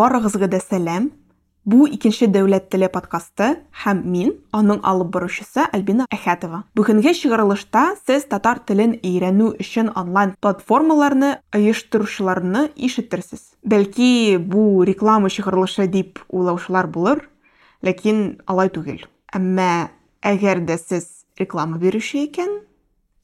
Барыгызга 0.00 0.46
да 0.48 0.56
сәлам. 0.64 1.10
Бу 1.68 1.84
икенче 1.84 2.24
дәүләт 2.32 2.70
теле 2.72 2.86
подкасты 2.88 3.50
һәм 3.82 3.98
мин, 4.08 4.30
аның 4.56 4.78
алып 4.86 5.10
баручысы 5.12 5.66
Альбина 5.76 6.06
Әхәтова. 6.14 6.62
Бүгенге 6.72 7.12
чыгарылышта 7.18 7.82
сез 8.06 8.24
татар 8.30 8.62
телен 8.64 8.94
өйрәнү 9.04 9.50
өчен 9.60 9.92
онлайн 9.92 10.32
платформаларны 10.40 11.34
оештыручыларны 11.52 12.70
ишетерсез. 12.80 13.50
Бәлки 13.60 14.38
бу 14.40 14.80
реклама 14.88 15.28
чыгарылышы 15.28 15.84
дип 15.92 16.24
уйлаучылар 16.32 16.88
булыр, 16.88 17.26
ләкин 17.84 18.40
алай 18.48 18.72
түгел. 18.72 19.04
Әмма 19.36 19.90
әгәр 20.24 20.64
дә 20.64 20.80
сез 20.80 21.26
реклама 21.36 21.76
бирүче 21.76 22.24
икән, 22.24 22.62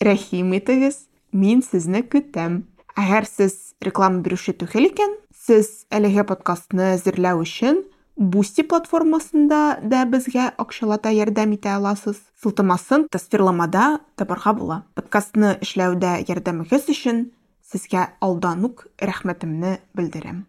рәхим 0.05 0.53
итегез, 0.61 1.06
мин 1.33 1.65
сезне 1.65 2.05
көтәм. 2.05 2.67
Әгәр 3.01 3.25
сез 3.33 3.73
реклама 3.81 4.20
бирүче 4.20 4.53
түгел 4.61 4.91
икән, 4.93 5.23
сез 5.46 5.86
әлеге 5.95 6.24
подкастны 6.27 6.96
әзерләү 6.96 7.45
өчен 7.45 7.84
Бусти 8.16 8.64
платформасында 8.64 9.78
да 9.84 10.06
безгә 10.09 10.46
акчалата 10.56 11.10
ярдәм 11.12 11.50
итә 11.52 11.74
аласыз. 11.77 12.16
Сылтамасын 12.41 13.05
тасвирламада 13.12 13.98
табарга 14.16 14.55
була. 14.56 14.78
Подкастны 14.96 15.59
эшләүдә 15.60 16.14
ярдәмегез 16.25 16.88
өчен 16.94 17.27
сезгә 17.61 18.06
алдан 18.25 18.64
ук 18.64 18.86
рәхмәтемне 18.97 19.75
белдерәм. 19.92 20.47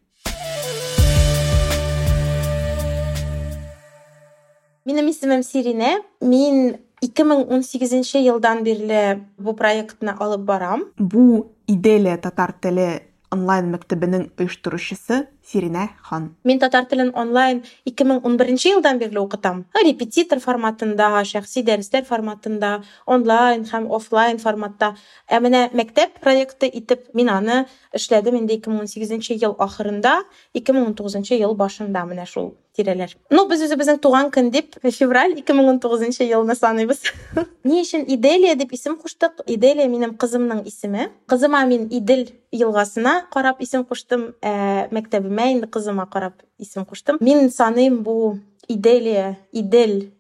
Минем 4.88 5.12
исемем 5.12 5.44
Сирине. 5.44 5.98
Мин 6.22 6.78
2018 7.04 8.24
елдан 8.24 8.64
бирле 8.64 9.28
бу 9.38 9.54
проектны 9.60 10.16
алып 10.16 10.48
барам. 10.48 10.88
Бу 10.98 11.52
Иделия 11.68 12.16
татар 12.16 12.56
теле 12.56 13.04
онлайн 13.36 13.72
мәктәбенең 13.74 14.30
оештыручысы 14.40 15.24
Сиринә 15.48 15.86
хан. 16.04 16.36
Мин 16.44 16.60
татар 16.60 16.86
телен 16.92 17.14
онлайн 17.16 17.64
2011 17.86 18.66
елдан 18.68 19.00
бирле 19.00 19.22
укытам. 19.22 19.64
Репетитор 19.80 20.42
форматында, 20.44 21.08
шәхси 21.24 21.64
дәресләр 21.64 22.04
форматында, 22.10 22.72
онлайн 23.06 23.64
һәм 23.72 23.88
офлайн 23.96 24.44
форматта. 24.44 24.96
Ә 25.32 25.40
менә 25.40 25.70
мәктәп 25.72 26.20
проекты 26.20 26.68
итеп 26.68 27.08
мин 27.14 27.32
аны 27.32 27.64
эшләдем 27.96 28.42
инде 28.42 28.60
2018 28.60 29.40
ел 29.40 29.56
ахырында, 29.58 30.20
2019 30.54 31.40
ел 31.40 31.56
башында 31.56 32.04
менә 32.04 32.28
шул 32.28 32.58
тирәләр. 32.78 33.16
Ну, 33.34 33.46
без 33.50 33.64
үзебезнең 33.66 34.00
туган 34.04 34.30
көн 34.34 34.52
дип 34.54 34.76
февраль 35.00 35.36
2019 35.40 36.22
елны 36.28 36.56
саныйбыз. 36.58 37.02
Ни 37.68 37.82
өчен 37.82 38.06
Иделия 38.08 38.56
дип 38.56 38.74
исем 38.78 38.98
куштык? 39.02 39.42
Иделия 39.48 39.88
минем 39.88 40.16
кызымның 40.20 40.66
исеме. 40.68 41.10
Кызыма 41.28 41.64
мин 41.66 41.88
Идел 41.92 42.28
елгасына 42.52 43.26
карап 43.34 43.62
исем 43.62 43.86
куштым. 43.86 44.34
Ә 44.42 44.88
мәктәбемә 44.94 45.37
инде 45.44 45.68
кызыма 45.68 46.06
карап 46.06 46.34
исем 46.58 46.86
куштым. 46.86 47.18
Мин 47.20 47.50
саныйм 47.50 48.04
бу 48.04 48.40
Иделия, 48.68 49.38
Идел 49.52 50.12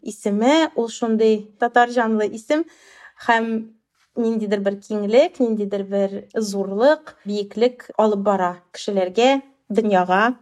ул 0.76 0.90
шундый 0.90 1.52
татар 1.60 1.90
жанлы 1.90 2.28
исем 2.28 2.64
һәм 3.28 3.74
ниндидер 4.16 4.60
бер 4.60 4.78
киңлек, 4.82 5.40
ниндидер 5.40 5.84
бер 5.84 6.28
зурлык, 6.34 7.16
биеклек 7.26 7.90
алып 7.98 8.20
бара 8.20 8.58
кешеләргә, 8.74 9.42
дөньяга. 9.70 10.38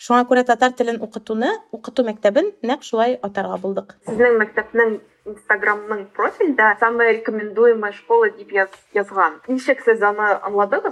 Шуңа 0.00 0.24
күрә 0.28 0.46
татар 0.48 0.72
телен 0.72 1.02
укытуны, 1.04 1.50
укыту 1.72 2.06
мәктәбен 2.06 2.54
нәкъ 2.62 2.86
шулай 2.86 3.18
атарга 3.20 3.58
булдык. 3.60 3.98
Сезнең 4.08 4.38
мәктәпнең 4.40 5.00
Инстаграмның 5.28 6.06
профильдә 6.16 6.70
самая 6.80 7.12
рекомендуемая 7.12 7.92
школа 7.92 8.30
дип 8.38 8.54
яз, 8.56 8.70
язган. 8.96 9.36
Ничек 9.48 9.84
сез 9.84 10.00
аны 10.02 10.40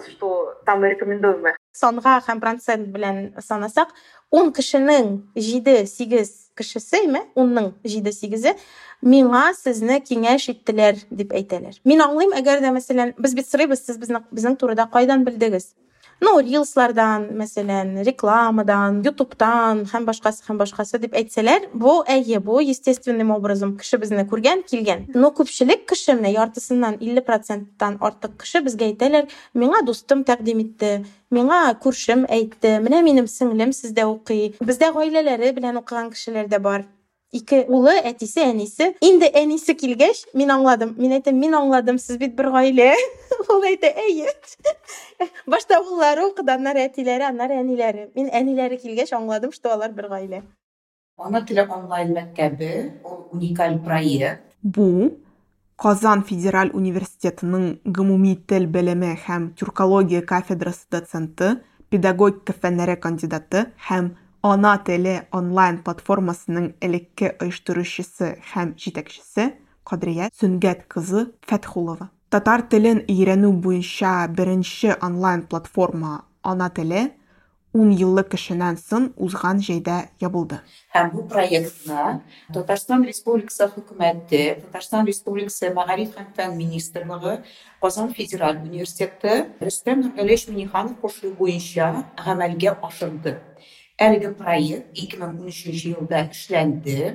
что 0.06 0.60
самая 0.66 0.90
рекомендуемая? 0.90 1.56
Санга 1.78 2.18
һәм 2.26 2.40
процент 2.42 2.88
белән 2.94 3.18
санасак, 3.44 3.92
10 4.34 4.50
кешенең 4.56 5.10
7-8 5.38 6.32
кешесе, 6.58 7.04
име? 7.06 7.22
10ның 7.38 7.70
7-8-е 7.86 8.56
миңа 9.06 9.44
сезне 9.54 10.00
киңәш 10.02 10.48
иттеләр 10.54 10.98
дип 11.10 11.34
әйтәләр. 11.38 11.78
Мин 11.86 12.02
аңлыйм, 12.02 12.34
әгәр 12.40 12.64
дә 12.64 12.72
мәсәлән, 12.74 13.14
без 13.18 13.36
бит 13.38 13.46
сорыйбыз, 13.46 13.84
сез 13.86 14.00
безнең 14.00 14.26
безнең 14.34 14.58
турыда 14.58 14.88
кайдан 14.90 15.22
белдегез? 15.28 15.70
Ну 16.20 16.32
рилслардан 16.40 17.28
мәсәлән 17.38 18.02
рекламадан 18.06 19.00
ютубтан 19.06 19.84
һәм 19.92 20.08
башкасы 20.08 20.44
һәм 20.48 20.58
башкасы 20.62 21.00
дип 21.02 21.14
әйтсәләр 21.18 21.68
бу 21.74 21.98
әйе 22.06 22.40
бу 22.44 22.58
естественным 22.64 23.30
образом 23.36 23.76
кеше 23.78 24.00
безне 24.02 24.26
күргән 24.28 24.64
килгән. 24.68 25.06
Но 25.14 25.30
күпчелек 25.38 25.86
кеше 25.88 26.18
менә 26.18 26.34
яртысыннан 26.34 26.98
илле 27.00 27.22
проценттан 27.22 27.98
артык 28.00 28.36
кеше 28.42 28.64
безгә 28.66 28.90
әйтәләр 28.90 29.30
миңа 29.54 29.84
дустым 29.86 30.24
тәкъдим 30.28 30.62
итте 30.66 30.92
миңа 31.30 31.62
күршем 31.82 32.26
әйтте 32.28 32.78
менә 32.84 33.02
минем 33.06 33.30
сеңлем 33.30 33.74
сездә 33.76 34.06
укый 34.10 34.54
бездә 34.60 34.92
гаиләләре 34.96 35.54
белән 35.56 35.82
укыган 35.82 36.10
кешеләр 36.14 36.48
дә 36.50 36.58
бар. 36.58 36.88
Ике 37.32 37.64
улы 37.68 37.92
әтисе 38.08 38.46
әнисе 38.48 38.92
инде 39.04 39.28
әнисе 39.36 39.74
килгәч 39.76 40.24
мин 40.38 40.52
аңладым 40.54 40.94
мин 40.96 41.12
әйтәм 41.18 41.36
мин 41.36 41.56
аңладым 41.58 41.98
сез 42.00 42.16
бит 42.20 42.34
бер 42.38 42.48
гаилә 42.54 42.88
ул 43.52 43.66
әйтә 43.68 43.92
әйе 44.04 44.32
башта 45.46 45.80
уллары 45.82 46.24
укыды 46.30 46.54
аннары 46.56 46.86
әтиләре 46.88 47.28
аннары 47.28 47.60
әниләре 47.60 48.08
мин 48.16 48.32
әниләре 48.32 48.80
килгәч 48.80 49.12
аңладым 49.20 49.52
что 49.52 49.74
алар 49.76 49.92
бер 49.92 50.08
гаилә 50.14 50.42
ана 51.18 51.44
теле 51.44 51.66
онлайн 51.68 52.14
мәктәбе 52.16 52.74
ул 53.04 53.24
уникаль 53.36 53.80
проект 53.84 54.44
бу 54.62 54.88
Казан 55.78 56.24
федераль 56.26 56.72
университетының 56.74 57.66
гомуми 57.94 58.32
тел 58.50 58.64
белеме 58.66 59.12
һәм 59.28 59.44
тюркология 59.54 60.24
кафедрасы 60.26 60.88
доценты, 60.90 61.50
педагогика 61.88 62.50
фәннәре 62.64 62.96
кандидаты 62.98 63.68
һәм 63.86 64.08
ана 64.42 64.76
теле 64.86 65.26
онлайн 65.32 65.80
платформасының 65.82 66.72
элекке 66.80 67.32
оештыручысы 67.42 68.36
һәм 68.52 68.74
җитәкчесе 68.78 69.52
Кадрия 69.84 70.30
Сүнгәт 70.38 70.86
кызы 70.88 71.32
Фәтхулова. 71.48 72.10
Татар 72.30 72.62
телен 72.70 73.02
өйрәнү 73.08 73.50
буенча 73.62 74.28
беренче 74.28 74.94
онлайн 75.02 75.46
платформа 75.48 76.24
ана 76.42 76.68
теле 76.70 77.08
10 77.74 77.98
еллык 78.00 78.30
кешенән 78.32 78.78
соң 78.80 79.10
узган 79.16 79.58
җәйдә 79.64 79.96
ябылды. 80.22 80.60
Һәм 80.94 81.10
бу 81.12 81.24
проектны 81.28 82.20
Татарстан 82.54 83.04
Республикасы 83.04 83.68
хөкүмәте, 83.74 84.62
Татарстан 84.62 85.06
Республикасы 85.06 85.72
Мәгариф 85.74 86.14
һәм 86.16 86.30
фән 86.36 86.56
министрлыгы, 86.56 87.42
Казан 87.82 88.14
федераль 88.14 88.62
университеты 88.62 89.48
Рөстәм 89.60 90.00
Нургалиевич 90.06 90.48
Миниханов 90.48 90.98
кушуы 91.00 91.34
буенча 91.34 92.06
гамәлгә 92.24 92.78
ашырды. 92.82 93.38
Әлеге 94.01 94.33
проект 94.37 94.97
2013 94.97 95.85
елда 95.93 96.25
эшләнде 96.31 97.13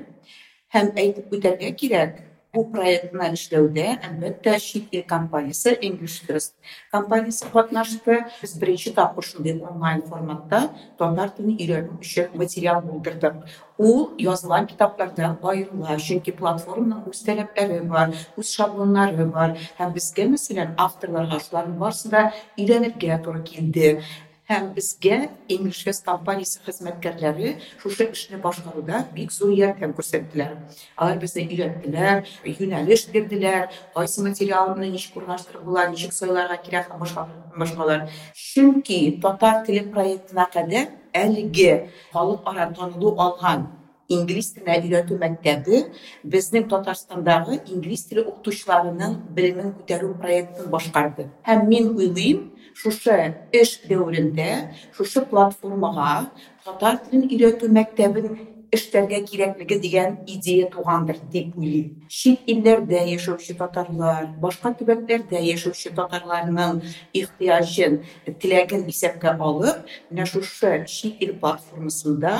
һәм 0.74 0.92
әйтеп 1.00 1.32
үтәргә 1.34 1.72
кирәк, 1.80 2.18
бу 2.54 2.62
проектны 2.72 3.26
эшләүдә 3.36 3.86
әлбәттә 4.08 4.54
чит 4.62 4.94
ил 4.96 5.02
компаниясе 5.08 5.74
English 5.84 6.16
First 6.26 6.54
компаниясе 6.92 7.46
катнашты. 7.52 8.24
Без 8.42 8.54
беренче 8.58 8.92
тапкыр 8.92 9.24
шундый 9.24 9.60
онлайн 9.60 10.02
форматта 10.02 10.60
татар 10.98 11.30
телен 11.36 11.56
өйрәнү 11.58 11.98
өчен 12.00 12.30
материал 12.34 12.80
булдырдык. 12.82 13.42
Ул 13.78 14.14
язылган 14.18 14.66
китапларда 14.66 15.36
аерыла, 15.42 15.98
чөнки 15.98 16.32
платформаның 16.38 17.04
үз 17.10 17.20
таләпләре 17.26 17.82
бар, 17.82 18.14
үз 18.36 18.54
шаблоннары 18.56 19.28
бар 19.28 19.58
һәм 19.78 19.92
безгә 19.94 20.26
мәсәлән 20.32 20.74
авторларга 20.78 21.42
шуларның 21.44 21.76
барысы 21.78 22.08
да 22.14 22.30
өйрәнергә 22.56 23.20
туры 23.22 23.44
килде. 23.44 24.00
Һәм 24.49 24.73
безгә 24.75 25.17
English 25.47 25.85
компаниясе 26.03 26.59
хезмәткәрләре 26.65 27.53
шушы 27.81 28.09
эшне 28.11 28.37
башкаруда 28.43 29.05
бик 29.15 29.31
зур 29.31 29.53
ярдәм 29.55 29.93
күрсәттеләр. 29.95 30.57
Алар 30.97 31.19
безне 31.21 31.45
өйрәттеләр, 31.47 32.25
юнәлеш 32.43 33.05
бирделәр, 33.13 33.69
кайсы 33.95 34.23
материалны 34.23 34.89
ничек 34.89 35.15
урнаштырып 35.21 35.63
була, 35.63 35.87
ничек 35.87 36.13
сайларга 36.13 36.57
кирәк 36.65 36.91
һәм 36.91 36.99
башка 37.05 37.27
башкалар. 37.57 38.09
Чөнки 38.35 38.99
татар 39.23 39.63
теле 39.65 39.85
проектына 39.93 40.49
кадәр 40.51 40.91
әлеге 41.13 41.87
халык 42.11 42.43
ара 42.45 42.67
танылу 42.75 43.15
алган 43.19 43.69
инглиз 44.11 44.51
теленә 44.53 44.79
өйрәтү 44.83 45.17
мәктәбе 45.21 45.79
безнең 46.27 46.67
Татарстандагы 46.71 47.59
инглиз 47.71 48.05
теле 48.09 48.25
укытучыларының 48.27 49.15
белемен 49.35 49.73
күтәрү 49.79 50.11
проектын 50.19 50.69
башкарды. 50.73 51.29
Һәм 51.47 51.67
мин 51.69 51.93
уйлыйм, 51.95 52.49
шушы 52.74 53.16
эш 53.52 53.78
дәүрендә 53.88 54.50
шушы 54.96 55.24
платформага 55.30 56.30
татар 56.64 57.02
телен 57.04 57.28
өйрәтү 57.28 57.70
мәктәбен 57.78 58.38
эшләргә 58.74 59.22
кирәклеге 59.24 59.78
дигән 59.80 60.16
идея 60.28 60.68
тугандыр 60.70 61.16
дип 61.32 61.56
уйлыйм. 61.56 62.04
Чит 62.08 62.44
илләрдә 62.52 63.00
яшәүче 63.08 63.56
татарлар, 63.56 64.26
башка 64.42 64.74
төбәкләрдә 64.76 65.40
яшәүче 65.40 65.94
татарларның 65.96 66.82
ихтыяҗын, 67.16 68.02
теләген 68.42 68.84
исәпкә 68.92 69.36
алып, 69.38 69.86
менә 70.10 70.26
шушы 70.28 70.84
чит 70.86 71.22
ил 71.24 71.36
платформасында 71.40 72.34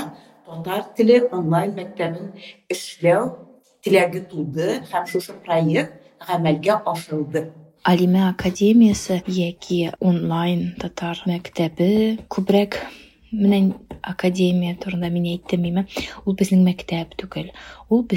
татар 0.48 0.84
теле 0.96 1.22
онлайн 1.32 1.75
мәктәбен 1.78 2.34
эшләү 2.72 3.25
теләге 3.84 4.26
туды 4.28 4.82
һәм 4.92 5.08
шушы 5.08 5.32
проект 5.44 5.96
гамәлгә 6.28 6.82
ашырылды. 6.92 7.48
Алиме 7.83 8.30
академиясы 8.30 9.21
яки 9.27 9.91
онлайн 10.00 10.69
татар 10.80 11.19
мәктәбе. 11.27 12.15
Күбрәк 12.31 12.77
менә 13.35 13.74
академия 14.00 14.77
турында 14.80 15.09
мин 15.12 15.25
әйттем 15.33 15.65
име 15.68 15.83
ул 16.24 16.38
безнең 16.39 16.63
мәктәп 16.63 17.18
түгел 17.19 17.51
ул 17.89 18.07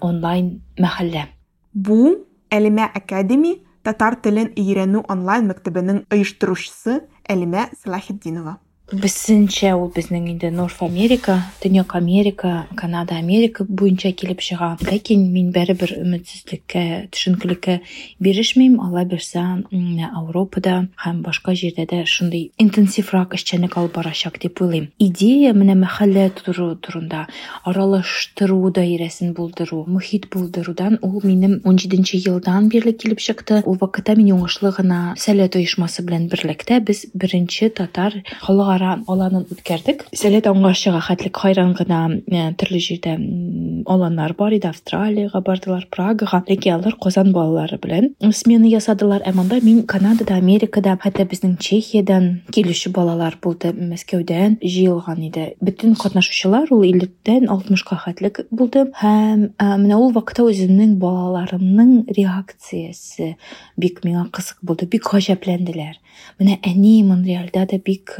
онлайн 0.00 0.50
мәхәллә. 0.74 1.28
Бу 1.72 2.26
Әлимә 2.50 2.90
Академи 2.98 3.62
татар 3.86 4.18
телен 4.20 4.50
өйрәнү 4.58 5.04
онлайн 5.08 5.46
мәктәбенең 5.52 6.02
оештыручысы 6.10 6.98
Әлимә 7.30 7.68
Салахетдинова. 7.78 8.58
Безсенчә 8.92 9.70
ул 9.72 9.86
безнең 9.88 10.26
инде 10.34 10.50
Норф 10.52 10.82
Америка, 10.84 11.38
Төньяк 11.62 11.94
Америка, 11.96 12.66
Канада, 12.76 13.16
Америка 13.16 13.64
буенча 13.64 14.10
килеп 14.12 14.42
чыга. 14.44 14.74
Ләкин 14.84 15.22
мин 15.32 15.48
бәрібер 15.54 15.94
өметсезлеккә, 15.96 17.08
төшенкелеккә 17.08 17.78
бирешмим. 18.20 18.76
Алла 18.84 19.06
бирсә, 19.08 19.40
м, 19.72 19.96
Европада 19.96 20.88
һәм 21.00 21.22
башка 21.24 21.54
җирдә 21.56 21.86
дә 21.88 22.02
шундый 22.04 22.52
интенсиврак 22.58 23.32
эшчәнлек 23.32 23.78
алып 23.78 23.94
барачак 23.96 24.38
дип 24.38 24.60
уйлыйм. 24.60 24.90
Идея 24.98 25.54
менә 25.54 25.72
мәхәллә 25.86 26.28
туры 26.36 26.76
турында, 26.76 27.28
аралаштыру 27.64 28.70
даирәсен 28.70 29.32
булдыру, 29.32 29.86
мөхит 29.88 30.28
булдырудан 30.28 30.98
ул 31.00 31.22
минем 31.24 31.62
17нче 31.64 32.20
елдан 32.28 32.68
бирле 32.68 32.92
килеп 32.92 33.20
чыкты. 33.20 33.62
Ул 33.64 33.78
вакытта 33.80 34.16
мин 34.16 34.36
уңышлы 34.36 34.76
гына 34.76 35.14
Сәләт 35.16 35.56
оешмасы 35.56 36.02
белән 36.02 36.28
берлектә 36.28 36.80
без 36.80 37.06
беренче 37.14 37.70
татар 37.70 38.20
халыкара 38.42 38.81
аланын 39.06 39.46
үткәрдек. 39.52 40.04
Сәләт 40.16 40.48
аңлашыга 40.50 41.00
хәтлек 41.06 41.38
хайран 41.38 41.72
гына 41.78 42.00
э, 42.26 42.52
төрле 42.58 42.80
җирдә 42.82 43.14
м, 43.16 43.82
аланнар 43.86 44.34
бар 44.38 44.56
иде. 44.56 44.70
Австралиягә 44.72 45.42
бардылар, 45.44 45.86
Прагага, 45.92 46.42
ләкин 46.48 46.78
алар 46.78 46.96
Казан 47.02 47.32
балалары 47.32 47.78
белән 47.82 48.12
смена 48.32 48.68
ясадылар. 48.70 49.22
Ә 49.26 49.34
монда 49.34 49.60
мин 49.62 49.82
Канадада, 49.86 50.36
Америкада, 50.40 50.96
хәтта 51.02 51.26
безнең 51.28 51.56
Чехиядан 51.62 52.42
килүче 52.52 52.92
балалар 52.94 53.38
булды, 53.42 53.72
Мәскәүдән 53.72 54.58
җыелган 54.62 55.22
иде. 55.28 55.52
Бөтен 55.62 55.96
катнашучылар 55.98 56.72
ул 56.72 56.84
50-дән 56.86 57.48
60-ка 57.50 57.98
хәтлек 58.06 58.44
булды 58.50 58.86
һәм 59.00 59.48
ә, 59.56 59.76
менә 59.80 59.98
ул 60.00 60.12
вакытта 60.16 60.46
үземнең 60.48 60.96
балаларымның 61.02 61.94
реакциясе 62.16 63.36
бик 63.76 64.02
миңа 64.06 64.26
кызык 64.34 64.60
булды, 64.62 64.88
бик 64.90 65.08
гаҗәпләнделәр. 65.10 65.98
Менә 66.40 66.58
әни 66.66 67.00
Монреальдә 67.06 67.66
дә 67.70 67.80
бик 67.84 68.14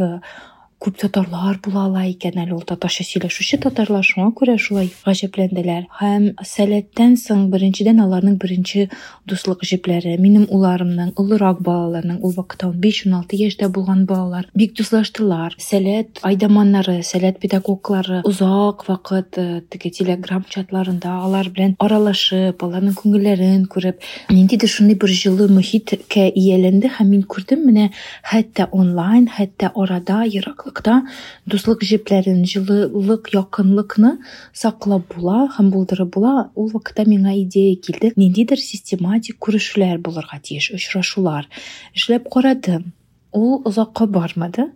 күп 0.83 0.97
татарлар 0.99 1.61
була 1.63 1.85
ала 1.87 2.03
икән 2.11 2.41
әле 2.43 2.57
ул 2.57 2.63
татарча 2.67 3.05
сөйләшүче 3.07 3.61
татарлар 3.63 4.03
шуңа 4.03 4.33
күрә 4.35 4.57
шулай 4.59 4.89
гаҗәпләнделәр. 5.05 5.85
Һәм 6.01 6.25
сәләттән 6.43 7.15
соң 7.23 7.45
беренчедән 7.53 8.01
аларның 8.03 8.35
беренче 8.43 8.89
дуслык 9.31 9.63
җепләре 9.69 10.17
минем 10.19 10.49
уларымның 10.51 11.13
олырак 11.23 11.61
балаларның 11.63 12.19
ул 12.27 12.35
вакытта 12.35 12.73
15-16 12.73 13.39
яшьтә 13.45 13.69
булган 13.77 14.03
балалар 14.11 14.49
бик 14.59 14.75
дуслаштылар. 14.81 15.55
Сәләт 15.63 16.19
айдаманнары 16.27 16.99
сәләт 17.07 17.39
педагоглары 17.39 18.25
озак 18.27 18.83
вакыт 18.89 19.39
э, 19.39 19.63
теге 19.71 19.95
телеграм 19.95 20.43
чатларында 20.51 21.15
алар 21.29 21.53
белән 21.55 21.77
аралашып 21.79 22.67
аларның 22.67 22.99
күңелләрен 22.99 23.69
күреп 23.71 24.03
ниндидер 24.35 24.75
шундый 24.75 24.99
бер 24.99 25.15
җылы 25.15 25.47
мөхиткә 25.53 26.27
ияләнде 26.35 26.91
һәм 26.99 27.15
мин 27.15 27.23
күрдем 27.23 27.63
менә 27.69 27.89
хәтта 28.27 28.67
онлайн 28.73 29.31
хәтта 29.31 29.71
арада 29.79 30.25
ераклыкта 30.73 31.07
дуслык 31.47 31.83
җепләрен 31.85 32.45
җылылык 32.45 33.33
якынлыкны 33.35 34.19
саклап 34.55 35.15
була 35.15 35.49
һәм 35.57 35.71
булдырып 35.71 36.15
була 36.15 36.51
ул 36.55 36.71
вакытта 36.73 37.05
миңа 37.05 37.35
идея 37.43 37.77
килде. 37.77 38.13
Ниндидер 38.17 38.59
систематик 38.59 39.39
күрешүләр 39.39 39.99
булырга 40.01 40.41
тиеш 40.41 40.73
очрашулар. 40.73 41.49
Эшләп 41.95 42.29
карадым. 42.31 42.93
ул 43.38 43.62
озакка 43.68 44.08
бармады 44.08 44.70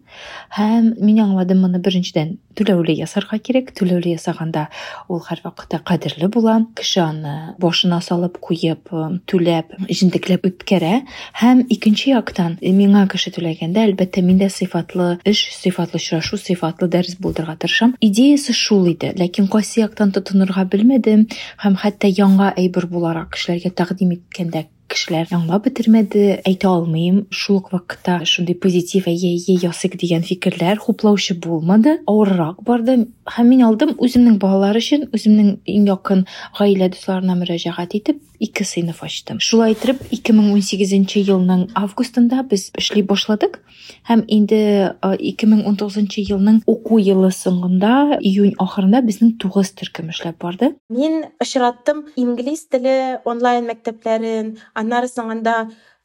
һәм 0.55 0.91
мин 0.99 1.19
аңладым 1.23 1.61
моны 1.63 1.79
беренчедән 1.83 2.33
түләүле 2.59 2.93
ясарга 2.99 3.37
кирәк 3.39 3.71
түләүле 3.77 4.11
ясаганда 4.17 4.65
ул 5.07 5.21
һәрвакытта 5.23 5.79
кадерле 5.87 6.27
була 6.31 6.57
кеше 6.75 7.01
аны 7.03 7.35
башына 7.63 8.01
салып 8.03 8.37
куеп 8.43 8.91
э, 8.91 9.05
түләп 9.31 9.71
җентекләп 9.87 10.49
үткәрә 10.49 10.97
һәм 11.41 11.63
икенче 11.71 12.11
яктан 12.11 12.57
э, 12.59 12.73
миңа 12.75 13.05
кеше 13.11 13.31
түләгәндә 13.37 13.85
әлбәттә 13.87 14.25
мин 14.27 14.43
дә 14.43 14.51
сыйфатлы 14.51 15.13
эш 15.23 15.45
сыйфатлы 15.55 16.01
очрашу 16.01 16.37
сыйфатлы 16.41 16.91
дәрес 16.91 17.15
булдырырга 17.23 17.55
тырышам 17.63 17.95
идеясе 18.01 18.53
шул 18.57 18.85
иде 18.91 19.13
ләкин 19.15 19.47
кайсы 19.47 19.79
яктан 19.85 20.11
тотынырга 20.11 20.67
белмәдем 20.67 21.25
һәм 21.63 21.79
хәтта 21.85 22.11
яңа 22.11 22.51
әйбер 22.57 22.91
буларак 22.91 23.33
кешеләргә 23.37 23.73
тәкъдим 23.79 24.15
иткәндә 24.19 24.67
кешеләр 24.92 25.30
аңлап 25.36 25.66
бетермәде 25.66 26.24
әйтә 26.46 26.68
алмыйм 26.70 27.22
шул 27.30 27.60
ук 27.60 27.72
вакытта 27.74 28.18
шундый 28.28 28.56
позитив 28.62 29.08
әйе 29.10 29.32
әйе 29.34 29.56
ясыйк 29.64 29.96
дигән 30.00 30.24
фикерләр 30.26 30.80
хуплаучы 30.82 31.36
булмады 31.42 31.98
авыррак 32.06 32.62
барды 32.66 32.98
һәм 33.36 33.50
мин 33.52 33.64
алдым 33.66 33.94
үземнең 33.98 34.38
балалар 34.42 34.78
өчен 34.78 35.08
үземнең 35.16 35.56
иң 35.66 35.90
якын 35.90 36.24
гаилә 36.58 36.90
дусларына 36.94 37.38
мөрәҗәгать 37.40 37.98
итеп 37.98 38.22
ике 38.40 38.64
сыйныф 38.64 39.02
ачтым 39.04 39.40
шулай 39.40 39.74
итеп 39.76 40.02
2018 40.12 41.16
елның 41.32 41.68
августында 41.78 42.42
без 42.50 42.68
эшли 42.78 43.02
башладык 43.02 43.60
һәм 44.08 44.24
инде 44.32 44.60
э, 44.92 45.16
2019 45.32 46.18
елның 46.30 46.60
уку 46.70 46.98
елы 47.02 47.30
соңында 47.34 48.20
июнь 48.20 48.54
ахырында 48.62 49.02
безнең 49.06 49.36
9 49.42 49.72
төркем 49.80 50.10
эшләп 50.14 50.38
барды 50.42 50.72
Мин 50.90 51.24
очраттым 51.42 52.04
инглиз 52.16 52.66
теле 52.70 53.20
онлайн 53.24 53.66
мәктәпләрен, 53.70 54.56
аннары 54.76 55.10
соңында 55.10 55.56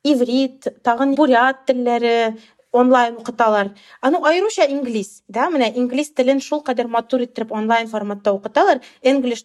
иврит, 0.07 0.71
тагын 0.85 1.15
бурят 1.19 1.65
телләре 1.67 2.15
онлайн 2.71 3.17
укыталар. 3.17 3.71
Аны 4.01 4.19
айрыша 4.23 4.65
инглиз, 4.71 5.23
да, 5.27 5.49
менә 5.51 5.73
телен 6.15 6.39
шул 6.39 6.61
кадәр 6.63 6.87
матур 6.87 7.21
иттереп 7.25 7.51
онлайн 7.51 7.87
форматта 7.87 8.31
укыталар. 8.33 8.81
English. 9.03 9.43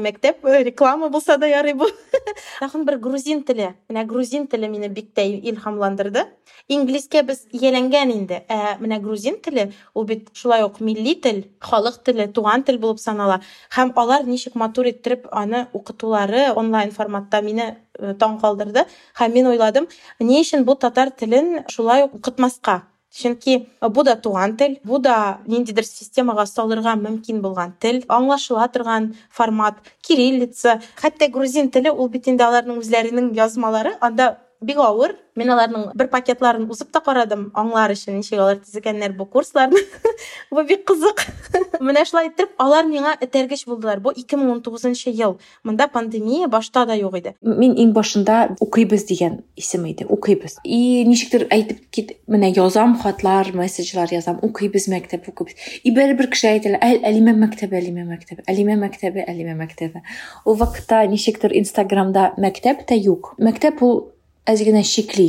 мәктәп 0.00 0.44
э, 0.44 0.62
реклама 0.64 1.08
булса 1.08 1.38
да 1.38 1.46
ярый 1.46 1.74
бу. 1.74 1.86
Тагын 2.60 2.84
бер 2.84 2.98
грузин 2.98 3.42
теле. 3.42 3.74
Менә 3.88 4.04
грузин 4.06 4.46
теле 4.46 4.68
мине 4.68 4.88
бик 4.88 5.14
тә 5.14 5.24
илһамландырды. 5.24 6.26
Инглизгә 6.68 7.22
без 7.22 7.46
ияләнгән 7.52 8.12
инде. 8.12 8.44
Ә 8.48 8.76
грузин 9.00 9.40
теле 9.40 9.72
ул 9.94 10.04
бит 10.04 10.28
шулай 10.34 10.62
ук 10.64 10.80
милли 10.80 11.14
тел, 11.14 11.44
халык 11.60 12.02
теле, 12.04 12.26
туган 12.28 12.62
тел 12.62 12.78
булып 12.78 13.00
санала. 13.00 13.40
Һәм 13.74 13.92
алар 13.96 14.24
ничек 14.24 14.54
матур 14.54 14.86
аны 15.32 15.68
укытулары 15.72 16.52
онлайн 16.54 16.90
форматта 16.90 17.38
э, 17.38 17.76
таң 17.98 18.38
калдырды. 18.42 18.84
Һәм 19.18 19.34
мин 19.34 19.50
уйладым, 19.50 19.88
ни 20.20 20.40
өчен 20.40 20.64
бу 20.64 20.74
татар 20.74 21.10
телен 21.10 21.64
шулай 21.68 22.04
ук 22.06 22.14
укытмаска? 22.20 22.82
Чөнки 23.10 23.66
бу 23.80 24.02
да 24.04 24.16
туган 24.16 24.56
тел, 24.56 24.76
бу 24.84 24.98
да 24.98 25.38
ниндидер 25.46 25.84
системага 25.84 26.44
салырга 26.46 26.94
мөмкин 26.94 27.40
булган 27.40 27.72
тел, 27.80 28.02
аңлашыла 28.08 28.68
торган 28.72 29.14
формат, 29.30 29.78
кириллица, 30.02 30.80
хәтта 31.00 31.28
грузин 31.32 31.70
теле 31.70 31.90
ул 31.90 32.08
бит 32.08 32.28
инде 32.28 32.44
язмалары, 32.44 33.96
анда 34.00 34.36
бик 34.60 34.78
авыр. 34.82 35.16
Мин 35.38 35.52
аларның 35.54 35.92
бер 35.94 36.08
пакетларын 36.10 36.66
узып 36.70 36.90
та 36.90 37.00
карадым, 37.04 37.48
аңлар 37.54 37.92
өчен 37.94 38.16
ничек 38.18 38.40
алар 38.42 38.58
төзегәннәр 38.58 39.14
бу 39.14 39.26
курсларны. 39.26 39.78
бу 40.50 40.64
бик 40.66 40.84
кызык. 40.88 41.22
Менә 41.80 42.04
шулай 42.08 42.32
итеп, 42.32 42.50
алар 42.58 42.88
миңа 42.90 43.14
этәргеч 43.22 43.66
булдылар. 43.70 44.02
Бу 44.02 44.10
2019 44.16 45.06
ел. 45.14 45.38
Монда 45.62 45.86
пандемия 45.88 46.48
башта 46.48 46.86
да 46.86 46.98
юк 46.98 47.16
иде. 47.18 47.34
мин 47.58 47.74
иң 47.78 47.92
башында 47.96 48.36
укыйбыз 48.62 49.04
дигән 49.08 49.38
исем 49.58 49.86
иде 49.88 50.06
укыйбыз 50.08 50.58
и 50.64 51.04
ничектер 51.08 51.46
әйтеп 51.54 51.80
кит 51.94 52.12
менә 52.30 52.50
язам 52.56 52.96
хатлар 53.02 53.50
месседжлар 53.56 54.12
язам 54.12 54.38
укыйбыз 54.42 54.88
мәктәп 54.92 55.30
укыйбыз 55.32 55.80
и 55.82 55.94
бәрібір 55.96 56.30
кеше 56.34 56.52
әйтәләр 56.52 56.82
әл 56.84 57.00
әлимә 57.10 57.34
мәктәбе 57.38 57.80
әлимә 57.80 58.04
мәктәбе 58.10 58.44
әлимә 58.52 58.78
мәктәбе 58.84 59.24
әлимә 59.32 59.56
мәктәбе 59.62 60.04
ул 60.44 60.60
вакытта 60.60 61.04
ничектер 61.10 61.54
инстаграмда 61.62 62.32
мәктәп 62.38 62.86
тә 62.90 62.98
юк 63.00 63.34
мәктәп 63.38 63.82
ул 63.86 64.00
әз 64.48 64.62
генә 64.64 64.82
шикли 64.88 65.26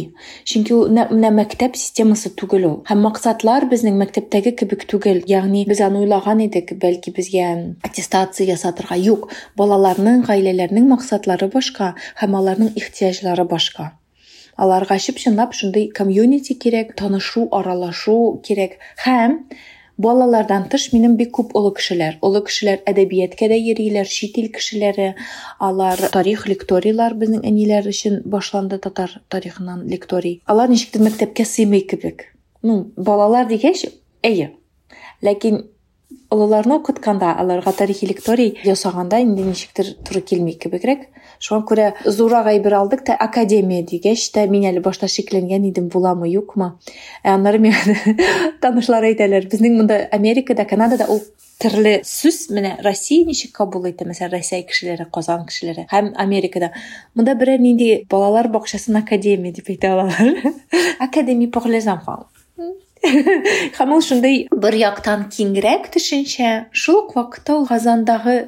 чөнки 0.48 0.76
мәктәп 1.40 1.78
системасы 1.80 2.32
түгел 2.40 2.68
ул 2.70 2.76
һәм 2.90 3.04
максатлар 3.06 3.68
безнең 3.72 3.98
мәктәптәге 4.02 4.54
кебек 4.62 4.86
түгел 4.92 5.22
ягъни 5.28 5.66
без 5.70 5.82
аны 5.86 6.04
уйлаган 6.06 6.44
идек 6.46 6.74
бәлки 6.82 7.14
безгә 7.16 7.48
аттестация 7.84 8.48
ясатырга 8.50 8.98
юк 9.00 9.30
балаларның 9.60 10.24
гаиләләрнең 10.30 10.88
максатлары 10.94 11.50
башка 11.56 11.94
һәм 12.22 12.38
аларның 12.40 12.76
ихтыяҗлары 12.80 13.48
башка 13.50 13.92
аларга 14.60 15.00
чып-чынлап 15.00 15.54
шундый 15.56 15.90
комьюнити 16.00 16.56
кирәк 16.64 16.96
танышу 17.00 17.48
аралашу 17.60 18.16
кирәк 18.44 18.80
һәм 19.06 19.38
балалардан 19.99 20.67
тыш 20.71 20.89
минем 20.93 21.17
бик 21.17 21.31
күп 21.37 21.53
олы 21.59 21.71
кешеләр 21.79 22.17
олы 22.27 22.43
кешеләр 22.47 22.81
әдәбияткә 22.91 23.49
дә 23.53 23.59
йөриләр 23.61 24.11
чит 24.11 24.39
ил 24.43 24.49
кешеләре 24.55 25.13
алар 25.69 26.03
тарих 26.17 26.47
лекторийлар 26.51 27.15
безнең 27.21 27.45
әниләр 27.47 27.87
өчен 27.93 28.23
башланды 28.25 28.81
татар 28.87 29.21
тарихыннан 29.31 29.87
лекторий 29.91 30.41
алар 30.47 30.73
ничектер 30.73 31.07
мәктәпкә 31.07 31.47
сыймый 31.47 31.87
кебек 31.87 32.27
ну 32.63 32.81
балалар 32.97 33.47
дигәч 33.47 33.87
әйе 34.27 34.51
ләкин 35.23 35.63
олыларны 36.30 36.76
укытканда 36.76 37.34
аларга 37.34 37.72
тарихи 37.74 38.06
лекторий 38.06 38.58
ясаганда 38.64 39.22
инде 39.22 39.44
ничектер 39.44 39.96
туры 40.06 40.22
килми 40.22 40.54
кебегрәк 40.54 41.08
шуңа 41.40 41.64
күрә 41.70 41.88
зуррак 42.06 42.50
әйбер 42.52 42.76
алдык 42.80 43.04
та 43.08 43.16
академия 43.16 43.84
дигәч 43.88 44.30
тә 44.36 44.46
мин 44.52 44.68
әле 44.70 44.84
башта 44.86 45.08
шикләнгән 45.08 45.70
идем 45.72 45.90
буламы 45.90 46.30
юкмы? 46.30 46.74
Ә 47.24 47.36
аннары 47.36 47.62
миңа 47.64 47.96
танышлар 48.64 49.08
әйтәләр. 49.10 49.48
Безнең 49.52 49.78
монда 49.80 50.02
америкада 50.16 50.66
канадада 50.70 51.08
ул 51.10 51.22
төрле 51.60 52.00
сүз 52.08 52.50
менә 52.56 52.76
россия 52.86 53.26
ничек 53.28 53.56
кабул 53.56 53.88
итә 53.90 54.08
мәсәлән 54.08 54.38
россия 54.38 54.68
кешеләре 54.68 55.08
казан 55.12 55.48
кешеләре 55.48 55.88
һәм 55.92 56.14
америкада. 56.20 56.74
Монда 57.16 57.36
берәр 57.40 57.64
нинди 57.64 58.06
балалар 58.12 58.52
бакчасын 58.52 59.00
академия 59.02 59.56
дип 59.56 59.72
әйтә 59.72 59.96
алалар. 59.96 60.54
Академия 61.00 61.48
pour 61.48 61.68
les 61.68 61.88
enfants 61.88 62.39
һәм 63.78 63.96
ул 63.96 64.06
шундай 64.06 64.46
бер 64.52 64.76
яктан 64.76 65.28
киңрәк 65.34 65.92
төшенчә 65.96 66.54
шул 66.72 67.04
ук 67.04 67.16
вакытта 67.16 67.60
ул 67.60 67.68
газандагы 67.70 68.40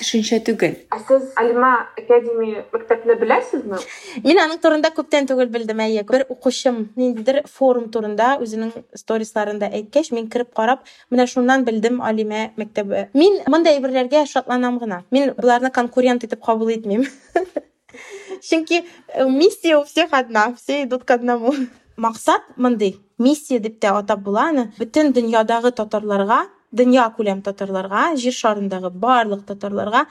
төшенчә 0.00 0.40
түгел. 0.44 0.76
Сез 1.08 1.26
алима 1.40 1.72
академия 1.98 2.64
мәктәпне 2.72 3.16
беләсезме? 3.20 3.80
Мин 4.24 4.40
аның 4.40 4.60
турында 4.62 4.90
күптән 4.96 5.28
түгел 5.28 5.50
белдем 5.52 5.82
әйе. 5.84 6.04
Бер 6.08 6.24
укучым 6.32 6.86
ниндидер 6.96 7.42
форум 7.50 7.90
турында 7.92 8.32
үзенең 8.40 8.72
сторисларында 8.96 9.70
әйткәч 9.80 10.12
мин 10.16 10.30
кереп 10.32 10.54
карап 10.56 10.86
менә 11.12 11.26
шуннан 11.30 11.66
белдем 11.68 12.00
алима 12.00 12.48
мәктәбе. 12.60 13.08
Мин 13.12 13.42
мондай 13.50 13.78
әйберләргә 13.78 14.24
шатланам 14.30 14.80
гына. 14.80 15.02
Мин 15.10 15.34
боларны 15.36 15.70
конкурент 15.74 16.24
итеп 16.24 16.44
кабул 16.44 16.72
итмим. 16.72 17.04
Чөнки 18.40 18.84
э, 19.08 19.28
миссия 19.28 19.76
у 19.76 19.84
всех 19.84 20.12
одна 20.12 20.54
все 20.54 20.84
идут 20.84 21.04
к 21.04 21.10
одному. 21.10 21.52
Максат 21.96 22.40
мондый. 22.56 22.96
Миссия 23.20 23.60
дип 23.60 23.78
тә 23.82 23.92
атап 24.00 24.24
була 24.26 24.48
аны 24.50 24.70
бөтен 24.78 25.12
дөньядагы 25.16 25.74
татарларга 25.76 26.40
дөнья 26.72 27.08
күләм 27.16 27.42
татарларга 27.46 28.14
җир 28.16 28.34
шарындагы 28.36 28.90
барлык 29.04 29.44
татарларга 29.46 30.06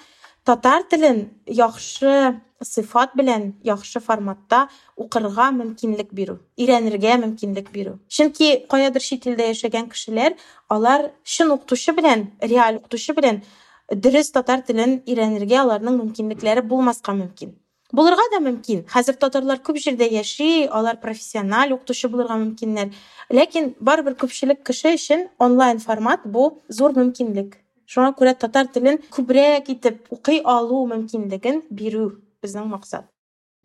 татар 0.46 0.84
телен 0.92 1.26
яхшы 1.46 2.40
сыйфат 2.64 3.16
белән 3.16 3.54
яхшы 3.64 4.02
форматта 4.04 4.68
укырга 4.98 5.50
мөмкинлек 5.56 6.12
бирү 6.12 6.40
өйрәнергә 6.60 7.16
мөмкинлек 7.24 7.72
бирү. 7.72 7.96
Чөнки 8.10 8.66
каядыр 8.72 9.02
чит 9.02 9.28
илдә 9.30 9.48
яшәгән 9.54 9.88
кешеләр 9.94 10.36
алар 10.68 11.10
чын 11.24 11.54
укытучы 11.56 11.96
белән 11.96 12.28
реаль 12.42 12.82
укытучы 12.82 13.16
белән 13.16 13.42
дөрес 13.90 14.32
татар 14.36 14.62
телен 14.68 15.00
өйрәнергә 15.08 15.64
аларның 15.64 16.02
мөмкинлекләре 16.04 16.62
булмаска 16.62 17.16
мөмкин. 17.16 17.56
Булырга 17.94 18.26
да 18.34 18.40
мөмкин. 18.44 18.84
Хәзер 18.90 19.18
татарлар 19.22 19.62
күп 19.66 19.80
җирдә 19.82 20.08
яши 20.12 20.68
алар 20.68 21.00
профессиональ 21.02 21.74
укытучы 21.74 22.10
булырга 22.10 22.38
мөмкиннәр. 22.42 22.92
Ләкин 23.34 23.74
барыбер 23.80 24.16
күпчелек 24.20 24.64
кеше 24.66 24.94
өчен 24.98 25.28
онлайн 25.40 25.80
формат 25.80 26.26
бу 26.26 26.62
зур 26.70 26.94
мөмкинлек. 26.98 27.58
Шуңа 27.90 28.14
күрә 28.18 28.36
татар 28.38 28.70
телен 28.70 29.00
күбрәк 29.10 29.72
итеп 29.74 30.06
укый 30.14 30.44
алу 30.46 30.86
мөмкинлеген 30.92 31.64
бирү 31.72 32.12
безнең 32.44 32.70
максат. 32.70 33.10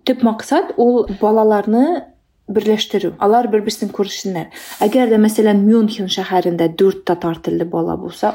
Төп 0.04 0.25
максат 0.25 0.73
ул 0.81 1.07
балаларны 1.21 1.85
берләштерү 2.49 3.14
алар 3.25 3.49
бер 3.52 3.62
берсен 3.64 3.93
күрсеннәр. 3.93 4.50
Әгәр 4.85 5.12
дә 5.12 5.21
мәсәлән 5.21 5.62
мюнхен 5.64 6.09
шәһәрендә 6.12 6.71
дүрт 6.76 7.04
татар 7.09 7.40
телле 7.45 7.64
бала 7.69 7.97
булса 8.00 8.35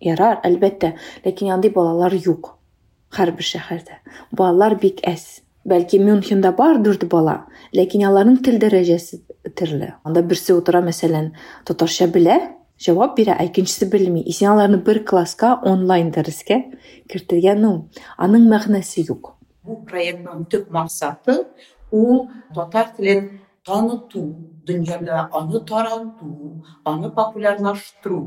ярар 0.00 0.40
әлбәттә. 0.44 0.94
Ләкин 1.24 1.52
андый 1.56 1.72
балалар 1.72 2.16
юк. 2.16 2.59
һәрбер 3.15 3.47
шәһәрдә 3.47 3.99
балалар 4.31 4.77
бик 4.81 5.01
әз 5.07 5.25
бәлки 5.65 5.99
мюнхенда 5.99 6.51
бар 6.57 6.81
дүрт 6.83 7.07
бала 7.11 7.37
ләкин 7.77 8.05
аларның 8.09 8.41
тел 8.45 8.59
дәрәҗәсе 8.61 9.21
төрле 9.57 9.93
анда 10.03 10.21
берсе 10.21 10.53
утыра 10.53 10.81
мәсәлән 10.85 11.31
татарча 11.65 12.07
белә 12.11 12.37
җавап 12.81 13.15
бирә 13.17 13.37
ә 13.39 13.47
икенчесе 13.47 13.87
белми 13.89 14.21
и 14.21 14.35
син 14.35 14.51
аларны 14.51 14.81
бер 14.83 15.03
класска 15.07 15.55
онлайн 15.63 16.11
дәрескә 16.11 16.59
кертергән 17.11 17.61
ну 17.61 17.73
аның 18.17 18.49
мәгънәсе 18.51 19.05
юк 19.07 19.33
бу 19.63 19.79
проектның 19.89 20.45
төп 20.51 20.69
максаты 20.69 21.39
ул 21.91 22.27
татар 22.53 22.91
телен 22.97 23.29
таныту 23.66 24.24
дөньяда 24.66 25.28
аны 25.32 25.60
тарату 25.68 26.64
аны 26.84 27.10
популярлаштыру 27.10 28.20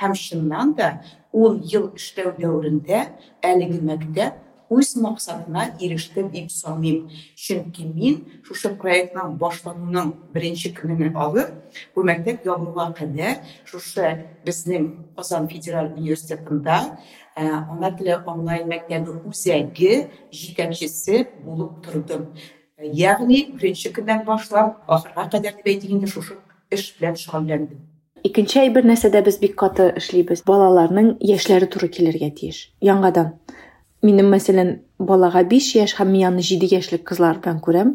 һәм 0.00 0.14
чыннан 0.14 0.74
да 0.74 0.92
ул 1.32 1.60
ел 1.62 1.90
эшләү 1.94 2.36
дәверендә 2.38 3.02
әлеге 3.42 3.80
мәктәп 3.92 4.46
үз 4.70 4.94
максатына 4.96 5.74
иреште 5.80 6.22
дип 6.30 6.50
саныйм. 6.50 7.08
Чөнки 7.34 7.86
мин 7.90 8.20
шушы 8.46 8.70
проектның 8.78 9.34
башлануының 9.40 10.12
беренче 10.34 10.70
көненнән 10.76 11.18
алып 11.18 11.50
бу 11.94 12.04
мәктәп 12.06 12.46
ябылуга 12.46 12.92
кадәр 12.98 13.40
шушы 13.66 14.12
безнең 14.46 14.86
казан 15.16 15.48
федераль 15.50 15.90
университетында 15.96 16.78
ана 17.34 17.90
теле 17.98 18.20
онлайн 18.30 18.70
мәктәбе 18.70 19.18
үзәге 19.26 20.06
җитәкчесе 20.30 21.26
булып 21.42 21.82
тордым. 21.86 22.30
ягъни 23.11 23.41
беренче 23.55 23.91
көннән 23.97 24.23
башлап 24.29 24.95
ахырга 24.97 25.27
кадәр 25.35 25.59
дип 25.59 25.73
әйтик 25.73 26.07
шушы 26.13 26.39
эш 26.71 26.87
белән 26.99 27.19
шөгыльләндем 27.23 27.83
Икенче 28.25 28.63
әйбер 28.63 28.87
нәрсәдә 28.89 29.19
без 29.21 29.35
бик 29.37 29.51
каты 29.61 29.91
эшлибез. 29.99 30.39
Балаларның 30.47 31.11
яшьләре 31.21 31.67
туры 31.69 31.91
килергә 31.93 32.31
тиеш. 32.39 32.61
Яңадан. 32.81 33.35
Минем 34.00 34.30
мәсәлән, 34.32 34.68
балага 34.96 35.42
5 35.44 35.66
яшь 35.76 35.92
һәм 35.98 36.08
мин 36.14 36.22
аны 36.30 36.40
7 36.40 36.70
яшьлек 36.72 37.02
кызлар 37.04 37.36
белән 37.44 37.58
күрәм. 37.60 37.88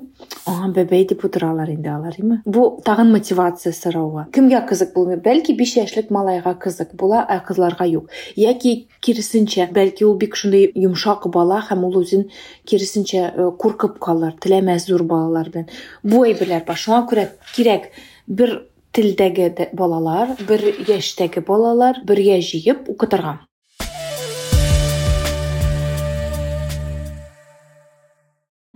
Аңа 0.46 0.68
бәбәй 0.76 1.08
дип 1.10 1.24
утыралар 1.26 1.72
инде 1.74 1.90
алар, 1.90 2.14
име? 2.22 2.36
Бу 2.46 2.66
тагын 2.86 3.10
мотивация 3.10 3.74
сорауга. 3.74 4.28
Кемгә 4.36 4.60
кызык 4.70 4.92
булмый? 4.94 5.18
Бәлки 5.18 5.56
5 5.58 5.74
яшьлек 5.80 6.12
малайга 6.14 6.54
кызык 6.62 6.94
була, 6.94 7.24
ә 7.26 7.40
кызларга 7.48 7.88
юк. 7.90 8.14
Яки 8.36 8.88
киресенчә, 9.02 9.66
бәлки 9.74 10.06
ул 10.06 10.14
бик 10.22 10.38
шундый 10.38 10.70
йомшак 10.76 11.26
бала 11.34 11.64
һәм 11.72 11.88
ул 11.90 11.98
үзен 12.04 12.28
киресенчә 12.70 13.56
куркып 13.58 13.98
калыр, 13.98 14.38
теләмәс 14.38 14.86
зур 14.86 15.08
балалар 15.10 15.50
белән. 15.50 15.74
Бу 16.04 16.22
әйберләр 16.30 16.68
бар. 16.70 16.78
Шуңа 16.78 17.02
күрә 17.10 17.26
кирәк 17.56 17.90
бер 18.28 18.60
телдәге 18.94 19.50
балалар, 19.74 20.38
бер 20.46 20.70
яшьтәге 20.86 21.42
балалар 21.42 22.04
бергә 22.06 22.38
җыеп 22.46 22.94
укытырга. 22.94 23.40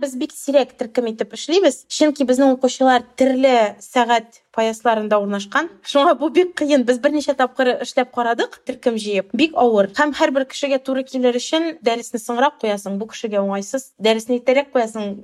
Без 0.00 0.14
бик 0.16 0.30
сирәк 0.32 0.70
төркем 0.80 1.10
итеп 1.10 1.34
эшлибез, 1.36 1.82
чөнки 1.92 2.24
безнең 2.24 2.54
укучылар 2.54 3.02
төрле 3.20 3.74
сәгать 3.84 4.38
поясларында 4.56 5.18
урнашкан. 5.20 5.68
Шуңа 5.84 6.14
бу 6.16 6.30
бик 6.32 6.54
кыен. 6.56 6.86
Без 6.88 7.02
берничә 7.04 7.34
тапкыр 7.36 7.74
эшләп 7.84 8.14
карадык, 8.14 8.62
төркем 8.64 8.96
җыеп. 8.96 9.28
Бик 9.36 9.58
авыр. 9.60 9.90
Һәм 9.98 10.14
һәрбер 10.16 10.46
кешегә 10.48 10.80
туры 10.86 11.04
килер 11.04 11.36
өчен 11.36 11.74
дәресне 11.84 12.22
соңрак 12.22 12.56
куясың. 12.62 12.96
Бу 12.96 13.10
кешегә 13.12 13.44
уңайсыз. 13.44 13.90
Дәресне 14.00 14.40
иртәрәк 14.40 14.72
куясың 14.72 15.18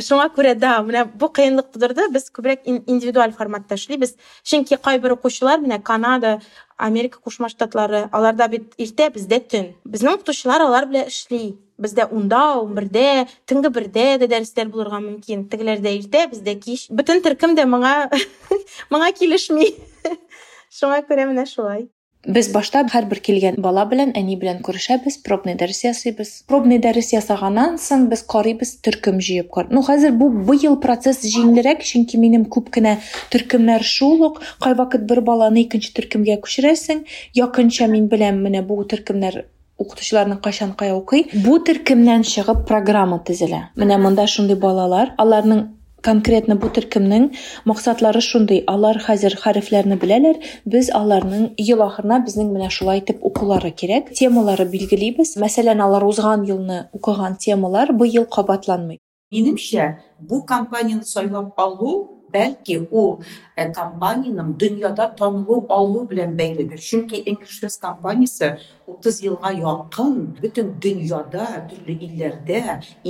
шуңа 0.00 0.28
күрә 0.32 0.54
да 0.56 0.78
менә 0.82 1.04
бу 1.20 1.28
кыенлык 1.28 1.68
тудырды 1.74 2.08
без 2.12 2.30
күбрәк 2.32 2.64
индивидуаль 2.66 3.34
форматта 3.36 3.76
эшлибез 3.76 4.14
чөнки 4.42 4.78
кайбер 4.80 5.12
укучылар 5.18 5.60
менә 5.60 5.82
канада 5.84 6.38
америка 6.78 7.20
кушма 7.20 7.50
штатлары 7.52 8.06
аларда 8.10 8.48
бит 8.48 8.72
иртә 8.78 9.10
бездә 9.12 9.40
төн 9.52 9.68
безнең 9.84 10.16
укытучылар 10.16 10.64
алар 10.64 10.88
белән 10.88 11.12
эшли 11.12 11.42
бездә 11.84 12.08
унда 12.10 12.42
ун 12.60 12.74
бердә 12.78 13.26
төнге 13.50 13.72
бердә 13.78 14.06
дә 14.22 14.28
дәресләр 14.34 14.70
булырга 14.74 15.00
мөмкин 15.04 15.48
тегеләрдә 15.52 15.94
иртә 16.00 16.26
бездә 16.34 16.58
кич 16.60 16.86
бөтен 16.90 17.24
төркем 17.24 17.56
дә 17.58 17.66
моңа 17.74 17.96
моңа 18.92 19.10
килешми 19.18 19.72
шуңа 20.78 21.02
күрә 21.08 21.28
менә 21.30 21.48
шулай 21.48 21.88
Без 22.22 22.46
башта 22.54 22.84
һәрбер 22.86 23.18
килгән 23.26 23.56
бала 23.64 23.82
белән 23.90 24.12
әни 24.14 24.36
белән 24.38 24.60
күрешәбез, 24.62 25.16
пробный 25.26 25.56
дәрес 25.58 25.80
ясыйбыз. 25.82 26.28
Пробный 26.46 26.78
дәрес 26.78 27.08
ясаганнан 27.10 27.80
соң 27.82 28.04
без 28.12 28.22
карыйбыз 28.22 28.76
төркем 28.86 29.18
җыеп. 29.18 29.50
Ну 29.74 29.82
хәзер 29.82 30.14
бу 30.20 30.28
быел 30.30 30.76
процесс 30.84 31.26
җиңелрәк, 31.26 31.82
чөнки 31.82 32.20
минем 32.22 32.44
күп 32.46 32.70
кенә 32.76 33.00
төркемнәр 33.34 33.82
шул 33.82 34.22
ук. 34.28 34.38
Кай 34.62 34.78
вакыт 34.78 35.02
бер 35.10 35.24
баланы 35.26 35.64
икенче 35.64 35.90
төркемгә 35.98 36.38
күчерәсең, 36.46 37.02
якынча 37.34 37.90
мин 37.90 38.06
беләм 38.06 38.38
менә 38.46 38.62
бу 38.70 38.78
төркемнәр 38.86 39.42
укытучыларның 39.82 40.40
кайчан 40.44 40.72
кая 40.78 40.96
укый. 40.96 41.28
Бу 41.44 41.58
төркемнән 41.66 42.26
чыгып 42.28 42.66
программа 42.68 43.20
төзелә. 43.26 43.68
Менә 43.76 43.98
монда 44.02 44.26
шундый 44.30 44.58
балалар, 44.58 45.14
аларның 45.22 45.66
конкретно 46.02 46.56
бу 46.60 46.68
төркемнең 46.74 47.28
максатлары 47.68 48.22
шундый 48.24 48.62
алар 48.70 48.98
хәзер 49.02 49.36
хәрефләрне 49.42 49.98
беләләр 50.02 50.40
без 50.74 50.90
аларның 50.94 51.52
ел 51.62 51.84
ахырына 51.86 52.20
безнең 52.26 52.50
менә 52.54 52.70
шулай 52.74 53.02
итеп 53.02 53.22
укулары 53.28 53.70
кирәк 53.70 54.10
темалары 54.18 54.66
билгелибез 54.72 55.36
мәсәлән 55.42 55.82
алар 55.84 56.06
узган 56.08 56.46
елны 56.48 56.82
укыган 56.98 57.38
темалар 57.46 57.94
быел 57.94 58.26
кабатланмый 58.26 58.98
минемчә 59.32 59.92
бу 60.18 60.42
компанияны 60.48 61.06
сайлап 61.06 61.58
алу 61.66 61.94
компанияның 63.76 64.54
дөньяда 64.60 65.08
танылу 65.18 65.58
алу 65.76 66.04
белән 66.10 66.36
бәйледер 66.40 66.80
чөнки 66.90 67.22
english 67.32 67.58
fest 67.62 67.80
компаниясе 67.82 68.48
30 68.86 69.20
елга 69.28 69.52
якын 69.56 70.16
бөтен 70.40 70.74
дөньяда 70.84 71.46
төрле 71.70 71.96
илләрдә 72.06 72.62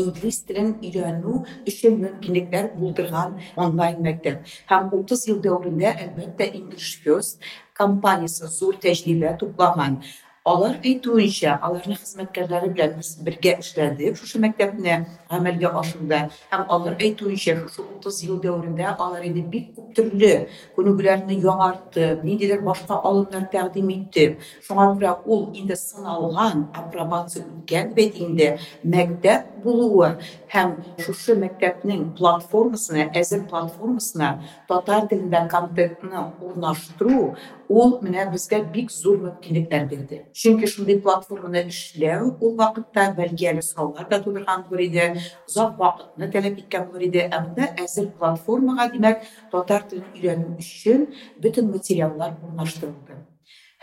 инглиз 0.02 0.42
телен 0.48 0.74
өйрәнү 0.82 1.34
өчен 1.70 1.98
мөмкинлекләр 2.04 2.72
булдырган 2.78 3.38
онлайн 3.56 4.02
мәктәп. 4.06 4.42
Һәм 4.70 4.90
30 4.98 5.28
ел 5.30 5.38
дәвамында 5.46 5.94
әлбәттә 6.06 6.50
english 6.58 6.98
fest 7.04 7.40
компаниясы 7.78 8.46
зур 8.46 8.76
тәҗрибә 8.82 9.36
туплаган. 9.40 10.02
алар 10.47 10.77
әйтүенчә 10.79 11.57
аларның 11.67 11.97
хезмәткәрләре 11.99 12.69
белән 12.71 12.93
без 13.01 13.09
бергә 13.25 13.57
эшләдек 13.63 14.15
шушы 14.19 14.39
мәктәпне 14.39 14.93
гамәлгә 15.31 15.71
ашыруда 15.81 16.19
һәм 16.53 16.63
алар 16.75 16.95
әйтүенчә 17.03 17.55
шушы 17.63 17.83
30 18.05 18.21
ел 18.29 18.37
дәврендә 18.45 18.93
алар 18.93 19.25
инде 19.27 19.43
бик 19.55 19.73
күп 19.75 19.89
төрле 19.97 20.31
күнегүләрне 20.77 21.39
яңартты 21.43 22.07
ниндидер 22.23 22.63
башка 22.63 22.99
алымнар 23.09 23.49
тәкъдим 23.51 23.91
итте 23.97 24.27
шуңа 24.67 24.87
күрә 24.93 25.17
ул 25.25 25.43
инде 25.51 25.75
сыналган 25.81 26.63
апробация 26.83 27.43
үткән 27.43 27.91
бит 27.97 28.21
инде 28.23 28.53
мәктәп 28.95 29.51
булуы 29.65 30.13
һәм 30.53 30.77
шушы 31.03 31.35
мәктәпнең 31.43 32.13
платформасына 32.21 33.09
әзер 33.19 33.43
платформасына 33.51 34.31
татар 34.71 35.11
телендә 35.11 35.43
контентны 35.51 36.23
урнаштыру 36.39 37.33
ул 37.71 37.97
менә 38.01 38.25
безгә 38.31 38.59
бик 38.73 38.91
зур 38.91 39.17
мөмкинлекләр 39.23 39.87
бирде 39.91 40.19
чөнки 40.41 40.69
шундый 40.71 40.99
платформаны 41.03 41.63
эшләү 41.71 42.29
ул 42.39 42.55
вакытта 42.61 43.07
бәлки 43.17 43.49
әле 43.51 43.63
сораулар 43.67 44.07
да 44.11 44.21
тудырган 44.23 44.65
булыр 44.69 44.85
иде 44.87 45.07
озак 45.47 45.77
вакытны 45.81 46.31
таләп 46.35 46.61
иткән 46.63 46.89
булыр 46.91 47.07
иде 47.09 47.25
ә 47.27 47.41
монда 47.41 47.71
әзер 47.85 48.11
платформага 48.19 48.89
димәк 48.93 49.25
татар 49.51 49.87
телен 49.91 50.13
өйрәнү 50.15 50.53
өчен 50.63 51.07
бөтен 51.43 51.73
материаллар 51.73 52.37
урнаштырылды 52.47 53.19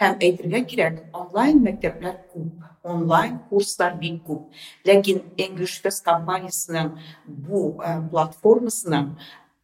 һәм 0.00 0.16
әйтергә 0.26 0.64
кирәк 0.70 1.02
онлайн 1.20 1.60
мәктәпләр 1.68 2.16
күп 2.32 2.88
онлайн 2.94 3.38
курслар 3.50 3.94
бик 4.00 4.18
күп 4.26 4.88
ләкин 4.88 5.22
english 5.44 5.76
fest 5.84 6.04
компаниясының 6.08 6.90
бу 7.26 7.60
ә, 7.78 8.00
платформасының 8.10 9.14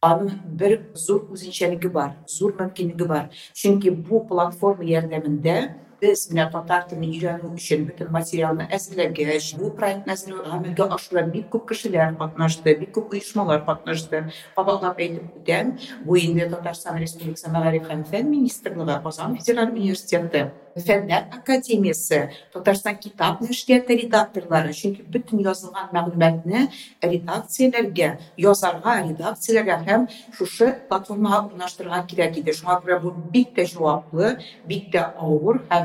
аның 0.06 0.32
бер 0.60 0.76
зур 1.06 1.24
үзенчәлеге 1.34 1.90
бар 1.92 2.14
зур 2.30 2.54
мөмкинлеге 2.60 3.08
бар. 3.10 3.28
Чөнки 3.54 3.90
бу 3.90 4.22
платформа 4.28 4.84
ярдәмендә 4.86 5.56
без 6.01 6.23
менә 6.31 6.47
татар 6.49 6.87
телен 6.89 7.11
өйрәнү 7.13 7.51
өчен 7.53 7.83
бөтен 7.85 8.09
материалны 8.15 8.65
әзерләгәч 8.73 9.51
бу 9.59 9.69
проектны 9.77 10.15
әзерләү 10.15 10.47
гамәлгә 10.47 10.87
ашыруда 10.95 11.27
бик 11.35 11.51
күп 11.53 11.67
кешеләр 11.69 12.15
катнашты 12.17 12.73
бик 12.79 12.95
күп 12.95 13.13
оешмалар 13.13 13.61
катнашты 13.67 14.23
кабатлап 14.55 14.97
әйтеп 15.05 15.37
үтәм 15.43 15.75
бу 16.07 16.17
инде 16.17 16.49
татарстан 16.49 16.97
республикасы 17.03 17.53
мәгариф 17.53 17.85
һәм 17.93 18.03
фән 18.09 18.33
министрлыгы 18.33 18.97
казан 19.05 19.37
федераль 19.37 19.75
университеты 19.75 20.47
фәннәр 20.71 21.27
академиясе 21.35 22.21
татарстан 22.53 22.97
китап 23.03 23.41
нәшрияты 23.43 23.97
редакторлары 24.01 24.73
чөнки 24.73 25.03
бөтен 25.03 25.43
язылган 25.43 25.91
мәгълүматны 25.93 26.63
редакцияләргә 27.03 28.11
язарга 28.39 28.95
редакцияләргә 29.03 29.77
һәм 29.89 30.07
шушы 30.37 30.71
платформага 30.89 31.41
урнаштырырга 31.49 32.05
кирәк 32.07 32.39
иде 32.39 32.55
шуңа 32.55 32.79
күрә 32.85 33.01
бу 33.03 33.13
бик 33.33 33.51
тә 33.57 33.67
җаваплы 33.73 34.37
бик 34.67 34.87
тә 34.95 35.09
авыр 35.19 35.59
һәм 35.69 35.84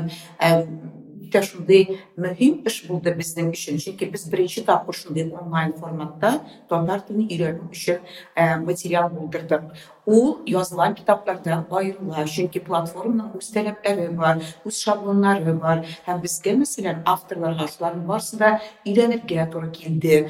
тә 1.31 1.41
шундый 1.43 1.99
мөһим 2.19 2.61
эш 2.69 2.79
булды 2.87 3.13
безнең 3.17 3.51
өчен 3.51 3.79
чөнки 3.83 4.07
без 4.11 4.25
беренче 4.31 4.63
тапкыр 4.67 4.95
шундый 4.95 5.27
онлайн 5.41 5.73
форматта 5.79 6.31
татар 6.69 7.03
телен 7.07 7.27
өйрәнү 7.27 7.69
өчен 7.75 8.65
материал 8.65 9.09
булдырдык 9.11 9.65
ул 10.05 10.37
язылган 10.47 10.95
китаплардан 10.95 11.65
аерыла 11.69 12.25
чөнки 12.35 12.63
платформаның 12.67 13.35
үз 13.39 13.51
таләпләре 13.55 14.09
бар 14.21 14.43
үз 14.65 14.81
шаблоннары 14.83 15.57
бар 15.63 15.83
һәм 16.07 16.21
безгә 16.23 16.55
мәсәлән 16.61 17.03
авторларга 17.15 17.67
шуларның 17.73 18.05
барысын 18.11 18.43
да 18.43 18.53
өйрәнергә 18.85 19.49
туры 19.51 19.71
килде 19.79 20.27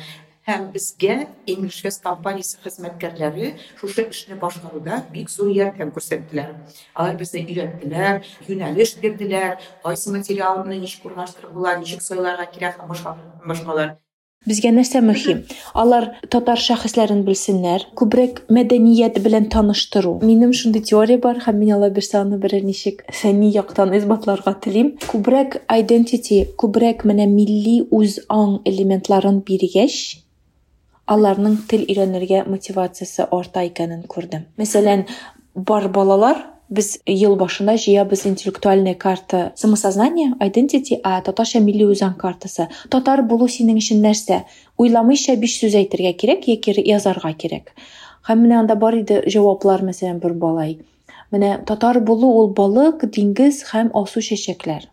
һәм 0.48 0.70
безгә 0.72 1.16
english 1.52 1.82
fest 1.84 2.06
компаниясе 2.06 2.62
хезмәткәрләре 2.64 3.50
шушы 3.82 4.06
эшне 4.08 4.38
башкаруда 4.44 5.02
бик 5.12 5.30
зур 5.34 5.52
ярдәм 5.52 5.92
күрсәттеләр 5.98 6.54
алар 6.96 7.20
безне 7.20 7.44
өйрәттеләр 7.44 8.24
юнәлеш 8.48 8.96
бирделәр 9.04 9.58
кайсы 9.84 10.16
материалны 10.16 10.80
ничек 10.80 11.12
урнаштырып 11.12 11.52
була 11.60 11.76
ничек 11.82 12.06
сайларга 12.06 12.48
кирәк 12.54 12.80
һәм 12.80 12.94
башка 12.96 13.18
башкалар 13.46 13.98
Безгә 14.48 14.70
нәрсә 14.72 15.02
мөһим? 15.04 15.40
Алар 15.76 16.06
татар 16.32 16.62
шәхесләрен 16.62 17.24
белсеннәр, 17.28 17.84
күбрәк 18.00 18.44
мәдәният 18.54 19.18
белән 19.26 19.50
таныштыру. 19.52 20.14
Минем 20.24 20.54
шундый 20.56 20.86
теория 20.88 21.20
бар 21.20 21.42
һәм 21.44 21.58
мин 21.60 21.74
алла 21.76 21.90
бирсә 21.92 22.22
аны 22.22 22.38
бер 22.40 22.54
ничек 22.64 23.02
фәнни 23.12 23.50
яктан 23.52 23.92
исбатларга 23.98 24.54
телим. 24.64 24.94
Күбрәк 25.10 25.60
identity, 25.74 26.46
күбрәк 26.56 27.04
менә 27.10 27.28
милли 27.34 27.82
үз 27.92 28.22
аң 28.32 28.62
элементларын 28.72 29.42
биргәч, 29.50 29.98
аларның 31.13 31.59
тел 31.71 31.85
өйрәнергә 31.89 32.47
мотивациясе 32.49 33.29
арта 33.31 33.67
икәнен 33.69 34.07
күрдем. 34.09 34.47
Мәсәлән, 34.61 35.07
бар 35.55 35.89
балалар 35.93 36.41
без 36.73 36.95
ел 37.05 37.35
башында 37.37 37.75
җыябыз 37.77 38.25
интеллектуальная 38.31 38.95
карта 38.95 39.53
самосознание, 39.57 40.33
identity, 40.41 40.99
а 41.05 41.21
татарча 41.21 41.61
милли 41.61 41.85
үзаң 41.85 42.15
картасы. 42.17 42.69
Татар 42.89 43.23
булу 43.29 43.49
синең 43.49 43.81
өчен 43.83 44.01
нәрсә? 44.05 44.43
Уйламыйча 44.81 45.37
биш 45.43 45.59
сүз 45.61 45.77
әйтергә 45.83 46.15
кирәк 46.23 46.49
яки 46.49 46.75
язарга 46.89 47.35
кирәк. 47.37 47.75
Һәм 48.29 48.47
менә 48.47 48.63
анда 48.63 48.77
бар 48.77 48.97
иде 49.03 49.21
җаваплар, 49.29 49.85
мәсәлән, 49.85 50.23
бер 50.23 50.33
балай. 50.33 50.79
Менә 51.33 51.59
татар 51.69 52.01
булу 52.01 52.31
ул 52.41 52.53
балык, 52.57 53.05
диңгез 53.05 53.65
һәм 53.73 53.93
асу 53.99 54.25
чәчәкләр. 54.25 54.89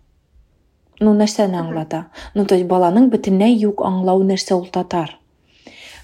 Ну 1.00 1.14
нәрсәне 1.16 1.62
аңлата? 1.62 2.10
Ну 2.36 2.44
то 2.44 2.60
баланың 2.60 3.08
бөтенләй 3.14 3.56
юк 3.56 3.86
аңлау 3.88 4.26
нәрсә 4.28 4.58
ул 4.58 4.68
татар. 4.68 5.19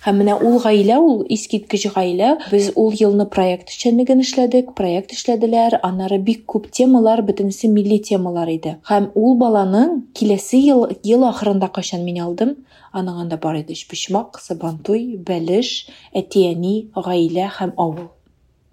Һәм 0.03 0.19
менә 0.21 0.36
ул 0.43 0.60
гаилә, 0.63 0.97
ул 1.01 1.21
искиткеч 1.31 1.88
гаилә, 1.95 2.31
без 2.51 2.71
ул 2.75 2.91
елны 2.99 3.25
проект 3.31 3.71
эшчәнлеген 3.73 4.21
эшләдек, 4.25 4.73
проект 4.77 5.15
эшләделәр, 5.15 5.79
аннары 5.88 6.19
бик 6.19 6.43
күп 6.51 6.67
темалар, 6.69 7.23
бөтенесе 7.25 7.69
милли 7.71 8.01
темалар 8.10 8.51
иде. 8.53 8.75
Һәм 8.89 9.12
ул 9.15 9.38
баланың 9.39 10.01
киләсе 10.17 10.60
ел 10.60 10.86
ел 11.08 11.25
ахырында 11.29 11.71
кайчан 11.71 12.03
мин 12.05 12.19
алдым, 12.25 12.58
аның 12.91 13.23
анда 13.23 13.39
бар 13.41 13.62
иде 13.63 13.77
почмак, 13.89 14.41
сабантуй, 14.43 15.15
бәлеш, 15.17 15.88
әти-әни, 16.13 16.75
гаилә 16.95 17.49
һәм 17.60 17.73
авыл. 17.77 18.12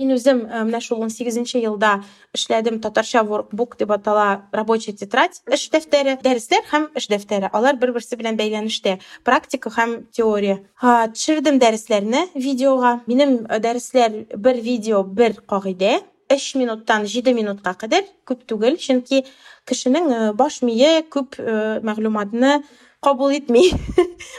Мин 0.03 0.17
үзем 0.17 0.41
э, 0.51 0.65
менә 0.67 0.81
шул 0.83 0.99
18 1.05 1.61
елда 1.63 1.93
эшләдем 2.35 2.81
татарча 2.83 3.21
workbook 3.23 3.77
дип 3.79 3.93
атала 3.95 4.49
рабочая 4.51 4.97
тетрадь, 4.99 5.39
эш 5.47 5.69
дәфтәре, 5.71 6.17
дәресләр 6.25 6.65
һәм 6.73 6.89
эш 6.99 7.07
дәфтәре. 7.13 7.51
Алар 7.55 7.79
бер-берсе 7.79 8.19
белән 8.19 8.35
бәйләнештә. 8.41 8.97
Практика 9.23 9.71
һәм 9.71 9.95
теория. 10.11 10.59
Ха, 10.75 11.07
төшердем 11.15 11.63
дәресләрне 11.63 12.25
видеога. 12.35 12.97
Минем 13.07 13.45
дәресләр 13.47 14.25
бер 14.35 14.59
видео, 14.59 15.05
бер 15.05 15.39
кагыйдә. 15.47 16.01
3 16.35 16.55
минуттан 16.59 17.07
7 17.07 17.35
минутка 17.37 17.77
кадәр 17.79 18.09
күп 18.27 18.43
түгел, 18.49 18.79
чөнки 18.81 19.23
кешенең 19.69 20.33
баш 20.35 20.63
мие 20.67 21.03
күп 21.07 21.37
мәгълүматны 21.39 22.63
кабул 23.03 23.33
итми 23.35 23.65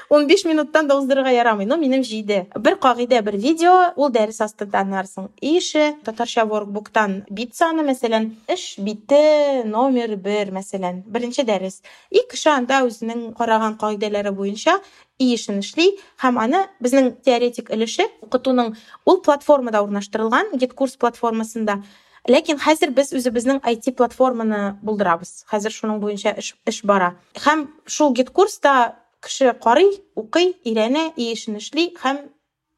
15 0.09 0.45
минуттан 0.47 0.87
да 0.87 0.95
уздырырга 0.95 1.31
ярамый 1.35 1.65
но 1.65 1.75
минем 1.75 2.03
җиде 2.07 2.45
бер 2.55 2.77
кагыйдә 2.79 3.19
бер 3.21 3.35
видео 3.35 3.73
ул 3.95 4.09
дәрес 4.09 4.39
астында 4.45 4.79
анарсың 4.85 5.27
ише 5.41 5.95
татарча 6.05 6.45
workbooktан 6.47 7.17
бит 7.29 7.57
саны 7.59 7.83
мәсәлән 7.83 8.29
эш 8.47 8.75
бите 8.79 9.63
номер 9.65 10.15
бер 10.15 10.53
мәсәлән 10.55 11.03
беренче 11.05 11.43
дәрес 11.43 11.81
и 12.09 12.23
кеше 12.31 12.53
анда 12.53 12.85
үзенең 12.87 13.33
караган 13.35 13.75
кагыйдәләре 13.81 14.31
буенча 14.31 14.79
и 15.19 15.33
эшен 15.35 15.59
эшли 15.59 15.89
һәм 16.23 16.39
аны 16.45 16.63
безнең 16.79 17.11
теоретик 17.25 17.69
өлеше 17.75 18.07
укытуның 18.23 18.73
ул 19.05 19.19
платформада 19.27 19.83
урнаштырылган 19.83 20.55
гиткурс 20.55 20.95
платформасында. 21.03 21.81
Ләкин 22.29 22.59
хәзер 22.63 22.93
без 22.95 23.11
үзебезнең 23.15 23.61
IT 23.67 23.93
платформаны 23.97 24.77
булдырабыз. 24.83 25.43
Хәзер 25.51 25.73
шуның 25.75 25.99
буенча 25.99 26.33
эш, 26.37 26.53
эш 26.65 26.83
бара. 26.87 27.15
Һәм 27.35 27.67
шул 27.85 28.13
гид-курста 28.15 28.95
кеше 29.23 29.53
карый, 29.59 29.91
укый, 30.15 30.53
өйрәнә, 30.65 31.11
эшен 31.17 31.59
эшли 31.59 31.91
һәм 32.03 32.23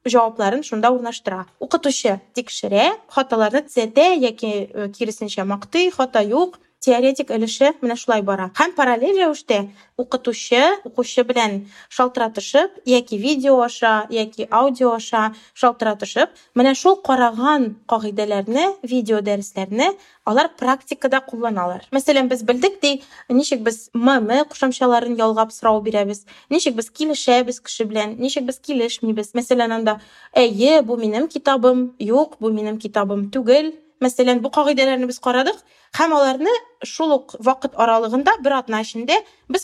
җавапларын 0.06 0.64
шунда 0.64 0.92
урнаштыра. 0.94 1.46
Укытучы 1.60 2.20
тикшерә, 2.38 2.92
хаталарны 3.10 3.66
төзәтә 3.66 4.12
яки 4.22 4.52
киресенчә 4.98 5.46
мактый, 5.46 5.90
хата 5.92 6.22
юк, 6.22 6.60
теоретик 6.86 7.32
өлеше 7.34 7.74
менә 7.82 7.98
шулай 7.98 8.22
бара. 8.22 8.52
Һәм 8.58 8.76
параллель 8.78 9.18
рәвештә 9.18 9.64
укытучы 9.98 10.62
укучы 10.86 11.24
белән 11.26 11.66
шалтыратышып 11.90 12.82
яки 12.86 13.18
видео 13.18 13.60
аша 13.66 14.06
яки 14.14 14.48
аудио 14.52 14.92
аша 15.00 15.34
шалтыратышып 15.54 16.36
менә 16.56 16.76
шул 16.76 16.98
караган 17.02 17.76
кагыйдәләрне 17.90 18.68
видео 18.84 19.22
дәресләрне 19.26 19.94
алар 20.26 20.50
практикада 20.60 21.22
кулланалар. 21.22 21.86
Мәсәлән 21.96 22.30
без 22.30 22.44
белдек 22.44 22.80
ди 22.82 23.02
ничек 23.30 23.64
без 23.66 23.90
мм 23.94 24.44
кушамчаларын 24.52 25.16
ялгап 25.18 25.54
сорау 25.56 25.82
бирәбез 25.86 26.26
ничек 26.50 26.76
без 26.76 26.90
килешәбез 26.90 27.62
кеше 27.62 27.86
белән 27.86 28.18
ничек 28.20 28.46
без 28.46 28.60
килешмибез. 28.60 29.34
Мәсәлән 29.34 29.80
анда 29.80 30.00
әйе 30.34 30.82
бу 30.82 30.98
минем 30.98 31.30
китабым 31.30 31.94
юк 32.00 32.38
бу 32.40 32.52
минем 32.52 32.80
китабым 32.80 33.30
түгел 33.32 33.74
мәсәлән 34.04 34.42
бу 34.44 34.52
кагыйдәләрне 34.54 35.08
без 35.10 35.20
карадык. 35.20 35.62
Һәм 35.98 36.16
аларны 36.18 36.54
шул 36.84 37.14
ук 37.16 37.36
вакыт 37.40 37.78
аралыгында 37.80 38.38
бер 38.44 38.58
атна 38.60 38.82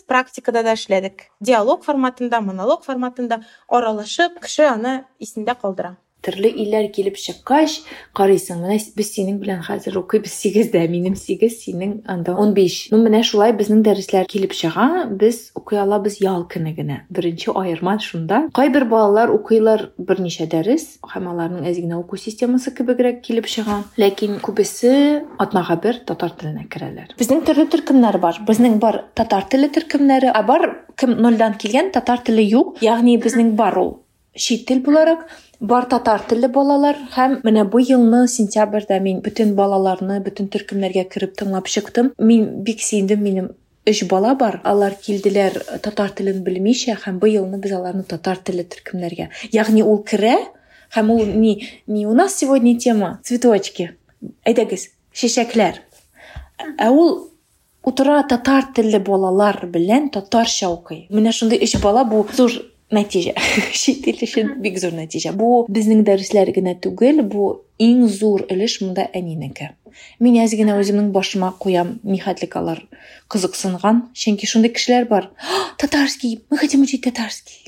практикада 0.02 0.64
да 0.64 0.76
эшләдек. 0.78 1.28
Диалог 1.40 1.84
форматында 1.88 2.42
монолог 2.42 2.86
форматында 2.88 3.42
аралашып 3.68 4.40
кеше 4.46 4.70
аны 4.70 4.96
исендә 5.20 5.58
калдыра. 5.60 5.98
Түрлі 6.26 6.52
илләр 6.64 6.88
килеп 6.94 7.18
чыккач 7.18 7.82
карыйсың 8.18 8.62
менә 8.64 8.78
без 8.98 9.10
синең 9.16 9.40
белән 9.42 9.62
хәзер 9.66 9.98
укыйбыз 10.02 10.34
сигездә 10.44 10.84
минем 10.92 11.16
сигез 11.20 11.58
синең 11.64 12.02
анда 12.12 12.36
он 12.38 12.54
биш 12.58 12.88
ну 12.92 13.02
менә 13.02 13.24
шулай 13.28 13.56
безнең 13.58 13.82
дәресләр 13.86 14.30
килеп 14.30 14.54
чыга 14.58 15.08
без 15.10 15.50
укый 15.58 15.82
алабыз 15.82 16.20
ял 16.22 16.46
көне 16.52 16.76
генә 16.78 17.02
беренче 17.10 17.52
аерма 17.56 17.98
шунда. 18.00 18.44
Кайбер 18.54 18.86
балалар 18.90 19.34
укыйлар 19.34 19.90
берничә 19.98 20.48
дәрес 20.52 21.00
һәм 21.14 21.32
аларның 21.34 21.68
әз 21.70 21.80
генә 21.82 22.00
уку 22.02 22.18
системасы 22.18 22.74
кебегрәк 22.78 23.22
килеп 23.26 23.50
чыга 23.52 23.82
ләкин 24.02 24.40
күбесе 24.46 24.94
атнага 25.42 25.78
бер 25.84 26.02
татар 26.06 26.36
теленә 26.38 26.68
керәләр 26.72 27.16
безнең 27.20 27.44
төрле 27.48 27.68
төркемнәр 27.72 28.20
бар. 28.22 28.40
Безнең 28.48 28.80
бар 28.82 29.04
татар 29.18 29.48
теле 29.50 29.72
төркемнәре 29.74 30.32
ә 30.32 30.46
бар 30.46 30.70
кем 30.98 31.18
нольдан 31.22 31.58
килгән 31.58 31.92
татар 31.92 32.24
теле 32.26 32.46
юк. 32.46 32.78
Ягъни 32.82 33.18
безнең 33.22 33.56
бар 33.60 33.78
ул 33.82 33.94
чит 34.36 34.68
тел 34.68 34.80
буларак 34.80 35.28
бар 35.62 35.86
татар 35.86 36.24
телле 36.28 36.50
балалар 36.50 36.98
һәм 37.14 37.38
менә 37.46 37.64
бу 37.70 37.80
елны 37.80 38.26
сентябрьдә 38.28 38.98
мин 39.00 39.22
бөтен 39.22 39.54
балаларны 39.56 40.20
бөтен 40.26 40.50
төркемнәргә 40.54 41.06
кереп 41.14 41.36
тыңлап 41.38 41.70
чыктым. 41.70 42.14
Мин 42.18 42.64
бик 42.66 42.82
сөендем 42.82 43.22
минем 43.22 43.52
өч 43.86 44.04
бала 44.10 44.34
бар. 44.36 44.60
Алар 44.64 44.98
килделәр 44.98 45.60
татар 45.86 46.10
телен 46.18 46.42
белмичә 46.44 46.98
һәм 47.06 47.20
бу 47.22 47.30
елны 47.30 47.62
без 47.62 47.76
аларны 47.78 48.04
татар 48.04 48.42
теле 48.42 48.66
төркемнәргә. 48.66 49.30
Ягъни 49.54 49.86
ул 49.86 50.02
керә 50.04 50.40
һәм 50.96 51.14
ул 51.14 51.26
ни 51.26 51.62
ни 51.88 52.06
у 52.06 52.14
нас 52.14 52.36
сегодня 52.36 52.78
тема? 52.78 53.20
Цветочки. 53.24 53.92
Әйдәгез 54.46 54.90
чәчәкләр 55.14 55.82
ә 56.78 56.90
ул 56.90 57.30
утыра 57.84 58.22
татар 58.30 58.68
телле 58.76 59.00
балалар 59.00 59.66
белән 59.66 60.10
татарча 60.10 60.70
укый. 60.70 61.08
Менә 61.10 61.32
шундый 61.34 61.62
өч 61.62 61.78
бала 61.82 62.04
бу 62.06 62.26
зур 62.34 62.52
ил 62.92 63.32
өчен 64.28 64.56
бик 64.62 64.80
зур 64.80 64.96
нәтиҗә 64.96 65.32
бу 65.36 65.66
безнең 65.70 66.04
дәресләр 66.08 66.52
генә 66.56 66.76
түгел 66.84 67.22
бу 67.24 67.64
иң 67.80 68.08
зур 68.08 68.46
өлеш 68.52 68.82
монда 68.82 69.08
әнинеке 69.14 69.72
мин 70.20 70.38
әз 70.44 70.56
генә 70.58 70.78
үземнең 70.80 71.12
башыма 71.16 71.54
куям 71.60 72.00
нихәтлек 72.04 72.56
алар 72.60 72.84
кызыксынган 73.32 74.04
чөнки 74.14 74.48
шундый 74.48 74.72
кешеләр 74.76 75.08
бар. 75.08 75.30
Татарский 75.78 76.44
мы 76.50 76.58
хотим 76.58 76.82
учить 76.82 77.04
татарский 77.04 77.64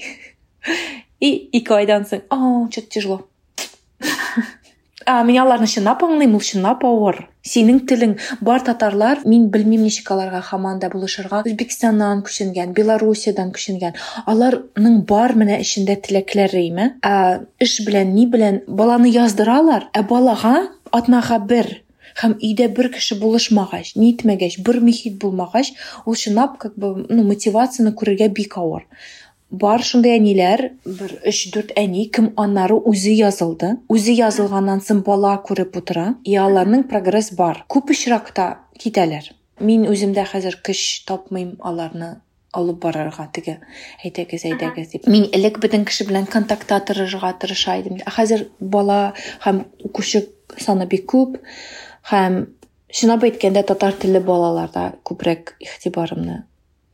и 1.20 1.50
ике 1.58 1.74
айдан 1.80 2.06
соң 2.10 2.24
о 2.30 2.68
что 2.70 2.82
то 2.82 2.90
тяжело 2.96 3.22
а, 5.06 5.24
мин 5.24 5.42
аларны 5.44 5.68
чынлап 5.68 6.04
аңлыйм 6.06 6.36
ул 6.38 6.44
чынлап 6.44 6.84
авыр 6.88 7.24
синең 7.44 7.82
телең 7.90 8.16
бар 8.42 8.64
татарлар 8.64 9.24
мин 9.28 9.50
белмим 9.52 9.84
ничек 9.84 10.12
аларга 10.16 10.40
һаман 10.50 10.80
да 10.80 10.90
булышырга 10.94 11.42
үзбекстаннан 11.44 12.24
күченгән 12.28 12.72
белоруссиядан 12.78 13.52
күченгән 13.56 14.00
аларның 14.26 15.02
бар 15.10 15.36
менә 15.40 15.60
эчендә 15.64 15.98
теләкләре 16.08 16.64
име 16.70 16.90
ә 17.04 17.44
эш 17.60 17.80
белән 17.88 18.14
ни 18.16 18.26
белән 18.28 18.62
баланы 18.68 19.12
яздыралар. 19.12 19.90
Ә 19.94 20.04
балага 20.08 20.70
атнага 20.92 21.40
бер. 21.40 21.72
Һәм 22.20 22.36
өйдә 22.46 22.68
бер 22.78 22.92
кеше 22.94 23.18
булышмагач 23.18 23.96
нитмәгәч 23.98 24.60
бер 24.66 24.80
мөхит 24.86 25.18
булмагач 25.22 25.72
ул 26.06 26.16
чынлап 26.16 26.60
как 26.62 26.76
бы 26.78 27.08
ну 27.10 27.24
мотивацияны 27.26 27.96
күрергә 27.98 28.30
бик 28.30 28.58
авыр. 28.62 28.86
Бар 29.54 29.84
шундай 29.86 30.18
әниләр 30.18 30.66
бер 30.84 31.14
өч 31.30 31.46
дүрт 31.54 31.72
әни 31.78 32.08
кем 32.14 32.32
аннары 32.42 32.76
үзе 32.90 33.14
язылды. 33.14 33.76
Үзе 33.94 34.16
язылганнан 34.18 34.82
соң 34.82 35.04
бала 35.06 35.36
күреп 35.46 35.78
утыра 35.78 36.14
и 36.26 36.36
аларның 36.42 36.88
прогресс 36.90 37.32
бар. 37.38 37.64
Күп 37.70 37.94
очракта 37.94 38.48
китәләр. 38.82 39.30
Мин 39.62 39.86
үзем 39.90 40.16
дә 40.18 40.26
хәзер 40.26 40.58
көч 40.66 41.04
тапмыйм 41.08 41.56
аларны 41.62 42.16
алып 42.54 42.82
барырга 42.84 43.28
теге 43.34 43.58
әйдәгез 44.06 44.44
әйдәгез 44.50 44.92
дип 44.92 45.08
мин 45.10 45.26
элек 45.34 45.58
бөтен 45.62 45.86
кеше 45.90 46.06
белән 46.10 46.28
контактта 46.30 46.78
торырга 46.86 47.32
тырыша 47.42 47.80
идем 47.82 47.98
хәзер 48.18 48.48
бала 48.60 49.16
һәм 49.46 49.64
укучы 49.86 50.28
саны 50.58 50.86
бик 50.90 51.08
күп. 51.10 51.40
Һәм 52.10 52.44
чынлап 52.94 53.26
әйткәндә 53.26 53.66
татар 53.70 53.96
телле 53.98 54.22
балаларда 54.22 54.92
күбрәк 55.08 55.56
игътибарымны 55.60 56.44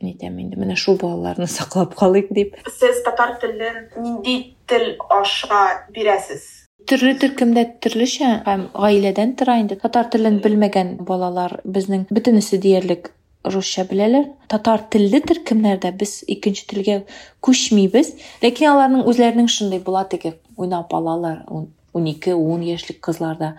нитәм 0.04 0.38
инде 0.42 0.56
менә 0.60 0.76
шул 0.80 0.96
балаларны 1.00 1.46
саклап 1.50 1.94
калыйк 1.98 2.32
дип 2.36 2.56
сез 2.78 3.02
татар 3.06 3.36
телен 3.42 3.86
нинди 3.96 4.36
тел 4.70 4.86
аша 5.20 5.62
бирәсез 5.94 6.46
төрле 6.90 7.14
төркемдә 7.22 7.64
төрлечә 7.84 8.30
һәм 8.46 8.66
гаиләдән 8.74 9.34
тора 9.40 9.58
инде 9.62 9.76
татар 9.80 10.08
телен 10.12 10.40
белмәгән 10.44 10.94
балалар 11.08 11.58
безнең 11.64 12.06
бөтенесе 12.10 12.58
диярлек 12.64 13.12
русча 13.44 13.84
беләләр 13.88 14.26
татар 14.52 14.82
телле 14.92 15.20
төркемнәрдә 15.24 15.92
без 16.00 16.18
икенче 16.28 16.66
телгә 16.72 16.96
күчмибез 17.44 18.14
ләкин 18.44 18.72
аларның 18.72 19.06
үзләренең 19.08 19.48
шундый 19.52 19.80
була 19.84 20.04
теге 20.12 20.34
уйнап 20.56 20.92
алалар 20.96 21.44
ун 21.48 22.06
ике 22.06 22.34
ун 22.34 22.64
яшьлек 22.64 23.00
кызларда 23.04 23.54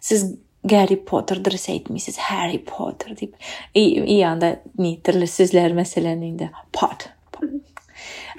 сез 0.00 0.24
Gary 0.68 0.96
Potter 0.96 1.40
dərsə 1.40 1.72
etmisiniz, 1.78 2.18
Harry 2.28 2.58
Potter 2.58 3.14
deyib. 3.16 3.36
İyanda 3.74 4.58
ni 4.78 4.98
dilli 5.06 5.28
sözlər 5.30 5.72
məsələnində 5.76 6.50
pot. 6.76 7.08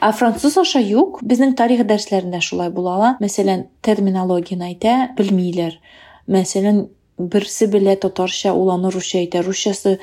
Fransız 0.02 0.58
aşa 0.58 0.82
yox, 0.82 1.22
bizim 1.26 1.56
tarix 1.58 1.82
dərslərində 1.90 2.42
şulay 2.42 2.72
bulala. 2.74 3.16
Məsələn, 3.22 3.68
terminologiyayı 3.86 4.78
da 4.82 4.96
bilmirlər. 5.18 5.78
Məsələn, 6.32 6.88
берсе 7.34 7.68
белә 7.68 7.96
татарча 8.02 8.54
ул 8.54 8.72
аны 8.74 8.92
русча 8.92 9.20
әйтә 9.20 9.44
русчасы 9.46 9.98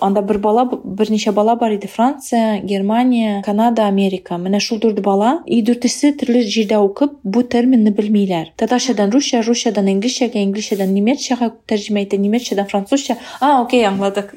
анда 0.00 0.22
бер 0.22 0.38
бала 0.38 0.64
берничә 0.70 1.32
бала 1.32 1.56
бар 1.56 1.74
иде 1.76 1.88
франция 1.88 2.60
германия 2.62 3.42
канада 3.46 3.86
америка 3.86 4.38
менә 4.38 4.60
шул 4.60 4.78
дүрт 4.82 5.00
бала 5.04 5.42
и 5.46 5.62
дүртесе 5.62 6.12
төрле 6.20 6.44
җирдә 6.46 6.78
укып 6.84 7.18
бу 7.24 7.42
терминны 7.42 7.90
белмиләр 7.90 8.52
татарчадан 8.60 9.12
русча 9.14 9.42
русчадан 9.46 9.90
инглизчәгә 9.94 10.42
инглизчәдән 10.44 10.94
немецчага 10.94 11.50
тәрҗемә 11.70 12.04
итә 12.06 12.20
немецчадан 12.20 12.68
французча 12.70 13.18
а 13.40 13.62
окей 13.62 13.84
аңладык 13.88 14.34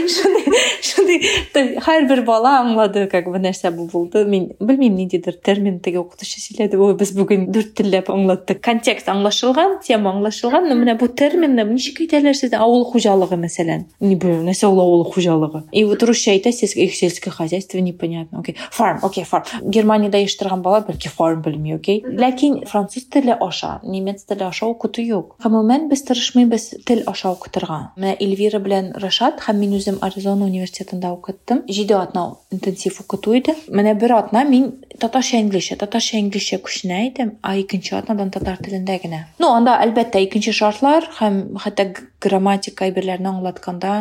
шундый 0.00 1.78
һәрбер 1.84 2.24
бала 2.26 2.56
аңлады 2.62 3.06
как 3.10 3.28
бы 3.30 3.40
нәрсә 3.42 3.72
бу 3.74 3.86
булды 3.90 4.24
мин 4.24 4.50
белмим 4.60 4.96
ниндидер 4.96 5.36
термин 5.44 5.80
теге 5.80 6.00
укытучы 6.02 6.40
сөйләде 6.42 6.78
ой 6.80 6.94
без 7.00 7.12
бүген 7.16 7.48
дүрт 7.54 7.74
телләп 7.78 8.10
аңлаттык 8.12 8.60
контекст 8.64 9.08
аңлашылган 9.12 9.78
тема 9.86 10.12
аңлашылган 10.14 10.68
менә 10.70 10.96
бу 11.00 11.08
терминны 11.20 11.64
ничек 11.68 12.00
әйтәләр 12.06 12.36
сездә 12.36 12.60
авыл 12.64 12.86
хуҗалыгы 12.88 13.36
мәсәлән? 13.40 13.86
Не 14.00 14.16
беләм 14.20 14.46
нәрсә 14.48 14.70
ул 14.70 14.80
авыл 14.80 15.04
хуҗалыгы? 15.12 15.64
И 15.72 15.84
вот 15.84 16.02
русча 16.08 16.32
әйтә 16.32 16.52
сельское 16.52 17.30
хозяйство 17.30 17.78
непонятно 17.78 18.40
окей. 18.40 18.56
Farm 18.72 19.04
окей 19.06 19.24
farm 19.28 19.44
германиядә 19.62 20.22
яшәтергән 20.24 20.62
бала 20.64 20.80
бәлки 20.86 21.12
farm 21.12 21.42
белми 21.44 21.74
окей. 21.76 22.02
Ләкин 22.04 22.64
француз 22.70 23.06
теле 23.12 23.36
аша 23.36 23.80
немец 23.82 24.24
теле 24.24 24.46
аша 24.46 24.66
укыту 24.66 25.04
юк. 25.04 25.36
Гомумән 25.42 25.88
без 25.90 26.02
тырышмыйбыз 26.08 26.84
тел 26.86 27.02
аша 27.06 27.32
укытырга. 27.34 27.92
Менә 27.96 28.16
эльвира 28.20 28.60
белән 28.62 28.92
рашат 29.02 29.42
һәм 29.46 29.60
мин 29.60 29.76
үзем 29.76 29.98
аризона 30.00 30.46
университетында 30.48 31.12
укыттым. 31.16 31.64
Җиде 31.68 31.98
атна 31.98 32.36
интенсив 32.50 33.00
укыту 33.04 33.36
иде. 33.36 33.56
Менә 33.68 33.94
бер 34.00 34.16
атна 34.16 34.44
мин 34.48 34.70
татарча 35.00 35.40
инглизчә 35.40 35.78
татарча 35.80 36.18
инглизчә 36.20 36.60
күченә 36.64 37.00
идем 37.08 37.36
а 37.42 37.56
икенче 37.58 37.96
атнадан 37.96 38.30
татар 38.30 38.58
телендә 38.62 38.98
генә. 39.02 39.24
Ну 39.38 39.50
анда 39.54 39.78
әлбәттә 39.84 40.22
икенче 40.26 40.52
шартлар 40.52 41.06
һәм 41.09 41.37
хәтта 41.61 41.87
грамматика 42.21 42.85
әйберләрне 42.85 43.31
аңлатканда 43.31 43.93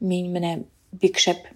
мин 0.00 0.32
менә 0.34 0.58
бик 1.00 1.18
шәп 1.18 1.46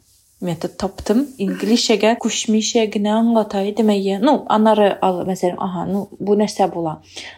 метод 0.42 0.75
таптым 0.81 1.22
инглизчәгә 1.38 2.16
күчмичә 2.22 2.87
генә 2.94 3.12
аңлата 3.20 3.62
идем 3.68 3.92
әйе 3.94 4.18
ну 4.22 4.35
аннары 4.51 4.88
ал 5.09 5.22
мәсәлән 5.29 5.61
ага 5.62 5.85
ну 5.90 6.03
бу 6.18 6.35
нәрсә 6.40 6.66
була 6.72 6.96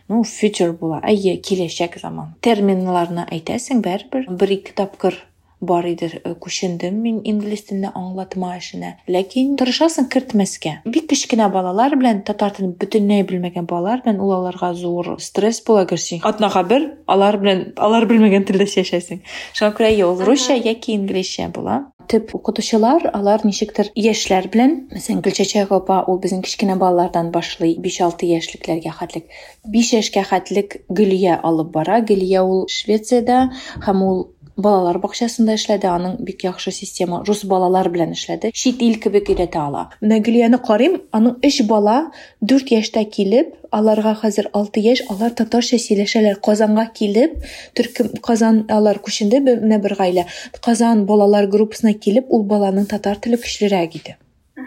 ну 0.08 0.22
future 0.24 0.72
була 0.72 1.02
әйе 1.04 1.36
киләчәк 1.48 1.98
заман 2.00 2.32
терминнарны 2.46 3.26
әйтәсең 3.28 3.82
бәрбер 3.84 4.30
бер 4.30 4.56
ике 4.56 4.72
тапкыр 4.80 5.18
бар 5.61 5.87
иде 5.89 6.09
күчендем 6.43 7.01
мин 7.03 7.21
инглиз 7.27 7.65
телен 7.69 7.91
аңлатма 7.91 8.55
эшенә 8.57 8.95
ләкин 9.11 9.55
тырышасың 9.59 10.09
кертмәскә 10.13 10.77
бик 10.85 11.09
кечкенә 11.11 11.49
балалар 11.53 11.97
белән 11.99 12.23
татар 12.27 12.55
телен 12.55 12.75
бөтенләй 12.79 13.27
белмәгән 13.27 13.67
балалар 13.69 14.03
белән 14.05 14.23
ул 14.23 14.33
аларга 14.39 14.73
зур 14.73 15.15
стресс 15.19 15.61
була 15.67 15.85
гөрсең 15.89 16.23
атнага 16.23 16.63
бер 16.63 16.89
алар 17.07 17.37
белән 17.41 17.63
алар 17.77 18.07
белмәгән 18.09 18.45
телдә 18.47 18.67
сөйләшәсең. 18.69 19.21
Шуңа 19.57 19.71
күрә 19.77 19.93
я 19.93 20.09
ул 20.09 20.19
русча 20.25 20.57
яки 20.57 20.95
инглизчә 20.95 21.49
була. 21.55 21.79
Төп 22.09 22.31
укытучылар 22.33 23.11
алар 23.13 23.43
ничектер 23.45 23.91
яшьләр 23.93 24.47
белән 24.49 24.71
мәсәлән 24.89 25.21
гөлчәчәк 25.25 25.73
апа 25.75 25.99
ул 26.09 26.17
безнең 26.23 26.41
кечкенә 26.47 26.79
балалардан 26.81 27.29
башлый 27.35 27.75
5-6 27.77 28.25
яшьлекләргә 28.31 28.95
хәтлек. 28.97 29.27
5 29.75 29.93
яшькә 29.99 30.25
хәтлек 30.31 30.79
гөлия 30.89 31.37
алып 31.37 31.69
бара. 31.75 31.99
Гөлия 32.01 32.41
ул 32.41 32.65
швециядә 32.65 33.51
һәм 33.85 34.01
ул 34.07 34.23
балалар 34.58 34.98
бакчасында 35.02 35.56
эшләде 35.58 35.88
аның 35.90 36.16
бик 36.26 36.44
яхшы 36.46 36.70
система 36.74 37.22
рус 37.26 37.42
балалар 37.50 37.88
белән 37.90 38.14
эшләде 38.14 38.52
чит 38.54 38.82
ил 38.86 39.00
кебек 39.02 39.30
өйрәтә 39.32 39.60
ала 39.60 39.84
менә 40.00 40.20
гөлияне 40.26 40.60
карыйм 40.68 41.00
аның 41.18 41.38
өч 41.48 41.60
бала 41.70 41.96
дүрт 42.40 42.70
яшьтә 42.70 43.04
килеп 43.16 43.54
аларга 43.74 44.14
хәзер 44.20 44.50
алты 44.52 44.84
яшь 44.84 45.02
алар 45.10 45.34
татарча 45.40 45.80
сөйләшәләр 45.82 46.38
казанга 46.48 46.86
килеп 47.00 47.40
төркем 47.74 48.12
казан 48.22 48.64
алар 48.70 49.02
күченде 49.02 49.42
менә 49.48 49.80
бер 49.82 49.96
гаилә 49.98 50.28
казан 50.62 51.06
балалар 51.10 51.50
группасына 51.50 51.96
килеп 51.98 52.30
ул 52.30 52.46
баланың 52.46 52.86
татар 52.94 53.18
теле 53.18 53.40
көчлерәк 53.42 53.98
иде 53.98 54.16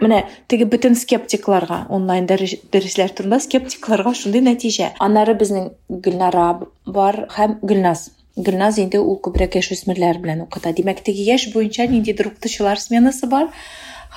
менә 0.02 0.20
теге 0.52 0.68
бөтен 0.68 0.94
скептикларга 1.00 1.86
онлайн 1.88 2.28
дәресләр 2.28 3.14
турында 3.16 3.40
скептикларга 3.40 4.12
шундый 4.14 4.44
нәтиҗә 4.44 4.92
аннары 5.00 5.34
безнең 5.40 5.72
гөлнара 5.88 6.48
бар 6.84 7.24
һәм 7.34 7.58
гөлназ 7.62 8.10
гөлназ 8.35 8.79
инде 8.81 8.99
ул 8.99 9.19
күбрәк 9.21 9.57
яшүсмерләр 9.59 10.19
белән 10.23 10.43
укыта. 10.47 10.73
Димәк 10.73 11.03
теге 11.05 11.25
яшь 11.27 11.49
буенча 11.53 11.85
ниндидер 11.87 12.31
укытучылар 12.31 12.79
сменасы 12.81 13.27
бар 13.29 13.49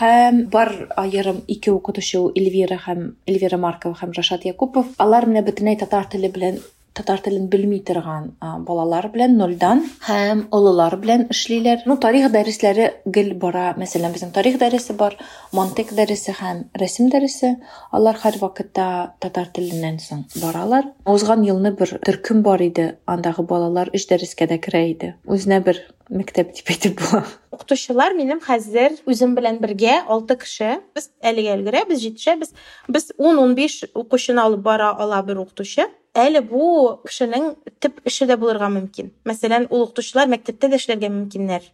һәм 0.00 0.46
бар 0.52 0.72
аерым 0.96 1.42
ике 1.48 1.70
укытучы 1.72 2.20
эльвира 2.37 2.79
һәм 2.87 3.12
эльвира 3.26 3.59
маркова 3.59 3.96
һәм 4.00 4.16
рашат 4.16 4.44
якупов. 4.44 4.88
Алар 4.98 5.29
менә 5.29 5.44
бөтенләй 5.46 5.76
татар 5.81 6.09
теле 6.12 6.29
белән 6.33 6.61
татар 6.95 7.21
телен 7.23 7.47
белми 7.47 7.80
торган 7.88 8.32
балалар 8.67 9.08
белән 9.13 9.38
нольдан 9.39 9.84
һәм 10.06 10.43
олылар 10.51 10.97
белән 10.99 11.27
эшлиләр. 11.32 11.86
Ну, 11.88 11.95
тарих 11.97 12.27
дәресләре 12.34 12.89
гел 13.06 13.32
бара. 13.39 13.71
Мәсәлән, 13.80 14.12
безнең 14.15 14.34
тарих 14.36 14.58
дәресе 14.60 14.95
бар, 14.99 15.15
мантык 15.56 15.93
дәресе 15.95 16.36
һәм 16.36 16.65
рәсем 16.77 17.10
дәресе. 17.13 17.56
Алар 17.95 18.19
һәр 18.23 18.41
вакытта 18.41 18.88
татар 19.23 19.47
теленнән 19.56 20.01
соң 20.04 20.25
баралар. 20.41 20.91
Узган 21.08 21.45
елны 21.47 21.71
бер 21.80 21.95
төркем 22.04 22.43
бар 22.43 22.63
иде. 22.67 22.97
Андагы 23.08 23.47
балалар 23.47 23.93
өч 23.95 24.10
дәрескә 24.12 24.49
дә 24.51 24.60
керә 24.60 24.84
иде. 24.91 25.13
Үзенә 25.25 25.62
бер 25.63 25.80
мәктәп 26.12 26.51
дип 26.58 26.73
әйтеп 26.75 26.99
була. 26.99 27.23
Укытучылар 27.56 28.17
минем 28.19 28.43
хәзер 28.43 28.99
үзем 29.08 29.38
белән 29.38 29.62
бергә 29.63 30.01
6 30.12 30.38
кеше. 30.43 30.75
Без 30.95 31.08
әлегә 31.23 31.56
өлгерәбез, 31.56 32.04
җитешәбез. 32.04 32.51
Без 32.91 33.13
10-15 33.15 33.95
укучыны 33.95 34.43
алып 34.43 34.65
бара 34.67 34.91
ала 34.91 35.23
бер 35.23 35.39
укытучы 35.45 35.88
Әле 36.24 36.42
бу 36.52 36.66
кешенең 37.07 37.55
төп 37.81 38.00
эше 38.11 38.29
дә 38.31 38.38
булырга 38.40 38.68
мөмкин 38.72 39.12
мәсәлән 39.29 39.68
ул 39.70 39.88
укытучылар 39.88 40.31
мәктәптә 40.37 40.72
дә 40.72 40.81
эшләргә 40.81 41.12
мөмкиннәр 41.12 41.66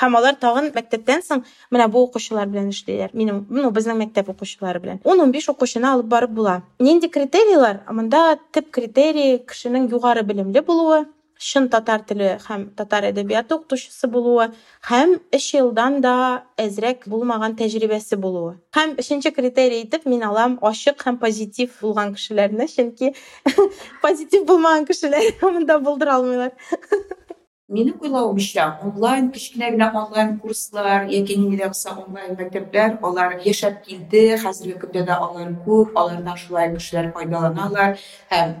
һәм 0.00 0.16
алар 0.18 0.36
тагын 0.40 0.68
мәктәптән 0.76 1.22
соң 1.24 1.42
менә 1.72 1.86
бу 1.92 2.02
укучылар 2.04 2.48
белән 2.52 2.68
эшлиләр. 2.72 3.14
Минем 3.16 3.44
ну 3.50 3.70
безнең 3.72 3.96
мәктәп 4.02 4.28
укучылары 4.34 4.82
белән. 4.84 5.00
Биш 5.32 5.48
укучыны 5.48 5.88
алып 5.88 6.10
барып 6.12 6.34
була. 6.36 6.62
Нинди 6.78 7.08
критерийлар 7.08 7.80
монда 7.90 8.38
төп 8.52 8.70
критерий 8.70 9.38
кешенең 9.38 9.88
югары 9.92 10.22
белемле 10.22 10.60
булуы. 10.60 11.06
Шын 11.38 11.68
татар 11.72 12.02
теле 12.08 12.36
һәм 12.46 12.68
татар 12.76 13.06
әдәбияты 13.10 13.56
укытучысы 13.56 14.08
булуы 14.12 14.48
һәм 14.88 15.16
өч 15.36 15.48
елдан 15.58 16.00
да 16.04 16.14
әзрәк 16.60 17.04
булмаган 17.12 17.56
тәҗрибәсе 17.60 18.16
булуы. 18.16 18.56
Һәм 18.76 18.96
өченче 19.02 19.32
критерий 19.36 19.84
итеп 19.84 20.06
мин 20.06 20.24
алам 20.24 20.58
ачык 20.62 21.04
һәм 21.06 21.20
позитив 21.20 21.76
булган 21.82 22.14
кешеләрне 22.16 22.68
чөнки 22.72 23.12
позитив 24.02 24.46
булмаган 24.48 24.88
кешеләр 24.88 25.32
монда 25.42 25.78
булдыра 25.80 26.18
алмыйлар. 26.20 26.52
Минең 27.71 28.01
уйлавымча, 28.03 28.65
онлайн 28.83 29.29
кичкенә 29.31 29.69
генә 29.71 29.85
онлайн 29.95 30.31
курслар 30.43 31.05
яки 31.07 31.37
ниндидә 31.39 31.69
булса 31.71 31.93
онлайн 32.01 32.33
мәктәпләр, 32.35 32.97
алар 33.07 33.37
яшәп 33.45 33.77
килде, 33.85 34.23
хәзерге 34.41 34.75
көндә 34.81 35.05
дә 35.07 35.15
алар 35.15 35.53
күп, 35.63 35.93
алардан 36.01 36.35
шулай 36.41 36.73
кешеләр 36.73 37.07
файдаланалар 37.15 37.95
һәм 38.33 38.51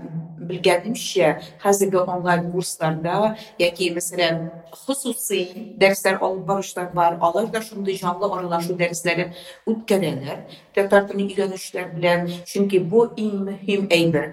белгәнемчә, 0.51 1.33
хәзерге 1.65 2.05
онлайн 2.05 2.47
курсларда 2.53 3.33
яки 3.59 3.91
мәсәлән, 3.97 4.47
хусусый 4.85 5.75
дәресләр 5.83 6.21
алып 6.21 6.47
баручылар 6.53 6.89
бар, 6.95 7.19
алар 7.19 7.51
да 7.51 7.65
шундый 7.67 7.99
җанлы 7.99 8.31
аралашу 8.31 8.79
дәресләре 8.79 9.33
үткәрәләр. 9.67 10.47
Татар 10.71 11.11
телен 11.11 11.27
өйрәнүчеләр 11.27 11.91
белән, 11.99 12.31
чөнки 12.47 12.79
бу 12.79 13.09
иң 13.19 13.43
мөһим 13.51 13.91
әйбер. 13.91 14.31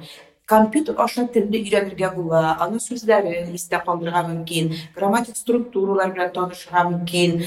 Компьютер 0.49 0.95
аша 0.99 1.25
телне 1.27 1.61
өйрәнергә 1.63 2.11
була, 2.15 2.57
аны 2.63 2.81
сүзләрен 2.83 3.53
истә 3.55 3.79
калдырырга 3.85 4.25
мөмкин, 4.27 4.73
грамматик 4.95 5.37
структуралар 5.39 6.13
белән 6.15 6.33
танышырга 6.35 6.83
мөмкин, 6.89 7.43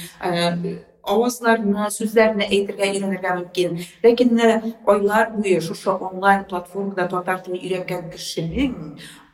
авазларны, 1.06 1.88
сүзләрне 1.93 2.45
әйтергә 2.47 2.89
өйрәнергә 2.91 3.34
мөмкин. 3.39 3.80
Ләкин 4.04 4.43
айлар 4.93 5.32
буе 5.38 5.60
шушы 5.62 5.91
онлайн 5.91 6.45
платформада 6.50 7.08
татар 7.15 7.41
телен 7.45 7.62
өйрәнгән 7.62 8.12
кешенең 8.13 8.78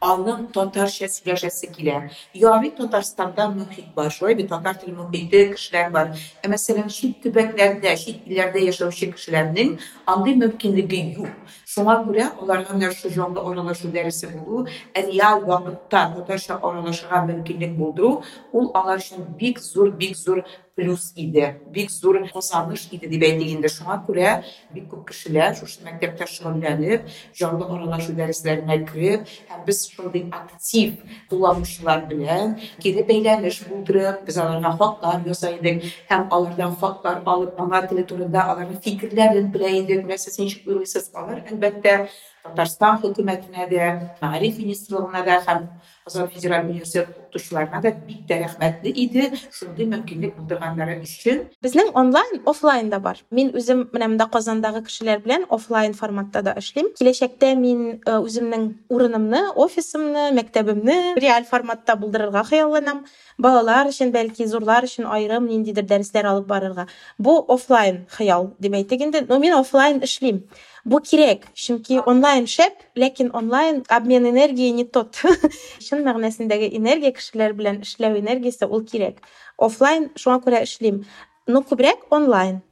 аның 0.02 0.48
татарча 0.54 1.08
сөйләшәсе 1.10 1.70
килә. 1.74 1.98
Яви 2.38 2.70
Татарстанда 2.78 3.48
мөхит 3.50 3.94
бар, 3.96 4.12
шулай 4.12 4.36
бит 4.36 4.50
татар 4.50 4.78
теле 4.78 4.94
мөхите 4.94 5.54
кешеләр 5.54 5.92
бар. 5.92 6.12
Ә 6.44 6.52
мәсәлән, 6.52 6.90
чит 6.94 7.18
төбәкләрдә, 7.24 7.96
чит 7.98 8.28
илләрдә 8.28 8.62
яшәүче 8.68 9.12
кешеләрнең 9.16 9.78
андый 10.06 10.38
мөмкинлеге 10.38 11.02
юк. 11.18 11.34
Шуңа 11.66 11.98
күрә 12.06 12.30
аларга 12.42 12.78
менә 12.78 12.92
шу 12.94 13.10
җанлы 13.10 13.42
аралашу 13.42 13.90
дәресе 13.94 14.30
булу, 14.36 14.68
реал 14.96 15.42
вакытта 15.46 16.13
татарча 16.16 16.60
аралашырга 16.62 17.26
мөмкинлек 17.26 17.76
булдыру, 17.78 18.22
ул 18.54 18.72
алар 18.76 19.02
өчен 19.02 19.26
бик 19.40 19.60
зур, 19.60 19.92
бик 19.92 20.16
зур 20.16 20.46
плюс 20.78 21.13
иде, 21.16 21.60
бик 21.74 21.90
зур 21.90 22.20
казаныш 22.34 22.88
иде 22.92 23.08
дип 23.10 23.24
әйтик 23.26 23.50
инде. 23.56 23.70
Шуңа 23.72 23.98
күрә 24.06 24.44
бик 24.76 24.86
күп 24.92 25.08
кешеләр 25.10 25.56
шушы 25.58 25.82
мәктәптә 25.88 26.28
шөгыльләнеп, 26.30 27.10
җанлы 27.40 27.66
аралашу 27.66 28.13
дәресләренә 28.20 28.78
кереп, 28.92 29.26
һәм 29.50 29.66
без 29.66 29.82
шундый 29.90 30.28
актив 30.32 31.02
кулланучылар 31.32 32.06
белән 32.12 32.56
кире 32.84 33.04
бәйләнеш 33.10 33.63
булдырып, 33.66 34.24
без 34.30 34.38
аларга 34.38 34.76
хаклар 34.78 35.26
ясый 35.26 35.58
идек 35.58 35.84
һәм 36.12 36.30
алардан 36.30 36.78
хаклар 36.78 37.22
алып, 37.26 37.60
ана 37.60 37.82
теле 37.90 38.06
турында 38.06 38.46
аларның 38.54 38.82
фикерләрен 38.86 39.52
белә 39.52 39.74
идек. 39.82 40.06
Менә 40.06 40.22
сез 40.22 40.38
ничек 40.38 40.68
уйлыйсыз? 40.70 41.10
Алар 41.18 41.42
әлбәттә 41.50 42.04
Татарстан 42.48 43.02
хөкүмәтенә 43.02 43.66
дә, 43.68 43.88
Мәгариф 44.22 44.60
министрлыгына 44.62 45.24
да 45.26 45.42
һәм 45.48 45.66
Казан 46.06 46.30
федераль 46.30 46.66
университет 46.66 47.10
укытучыларына 47.10 47.82
да 47.82 47.92
бик 47.92 48.26
тә 48.30 48.40
рәхмәтле 48.44 48.92
иде 48.92 49.32
шундый 49.52 49.88
мөмкинлек 49.92 50.36
булдырганнары 50.38 51.00
өчен. 51.04 51.46
Безнең 51.63 51.92
онлайн, 51.94 52.42
офлайн 52.46 52.90
да 52.90 53.00
бар. 53.00 53.22
Мин 53.32 53.52
үзем 53.56 53.88
менә 53.94 54.08
монда 54.13 54.30
Казандагы 54.32 54.84
кешеләр 54.88 55.22
белән 55.26 55.46
офлайн 55.50 55.94
форматта 55.94 56.42
да 56.42 56.56
эшлим. 56.58 56.90
Киләчәктә 57.00 57.54
мин 57.60 58.02
үземнең 58.06 58.70
урынымны, 58.90 59.44
офисымны, 59.56 60.30
мәктәбемне 60.38 61.18
реаль 61.20 61.48
форматта 61.50 61.96
булдырырга 61.96 62.44
хыялланам. 62.48 63.06
Балалар 63.38 63.92
өчен, 63.92 64.12
бәлки 64.16 64.48
зурлар 64.48 64.88
өчен 64.88 65.06
аерым 65.06 65.48
ниндидер 65.52 65.86
дәресләр 65.86 66.32
алып 66.32 66.48
барырга. 66.48 66.88
Бу 67.18 67.38
офлайн 67.48 68.06
хыял 68.10 68.56
дип 68.60 68.74
әйтик 68.74 69.04
инде. 69.04 69.26
Но 69.28 69.38
мин 69.40 69.54
офлайн 69.54 70.02
эшлим. 70.04 70.48
Бу 70.88 71.02
кирәк, 71.04 71.50
чөнки 71.54 71.98
онлайн 72.00 72.46
шәп, 72.48 72.78
ләкин 72.96 73.34
онлайн 73.36 73.82
обмен 73.92 74.30
энергии 74.30 74.70
не 74.72 74.86
тот. 74.86 75.20
Чын 75.93 76.07
мәгънәсендәге 76.09 76.71
энергия 76.73 77.13
кешеләр 77.13 77.53
белән 77.53 77.83
эшләү 77.85 78.17
энергиясе 78.23 78.65
ул 78.65 78.81
кирәк. 78.89 79.19
Офлайн 79.61 80.07
шуңа 80.17 80.39
күрә 80.41 80.63
эшлим. 80.65 81.03
Но 81.45 81.61
күбрәк 81.69 82.07
онлайн. 82.17 82.63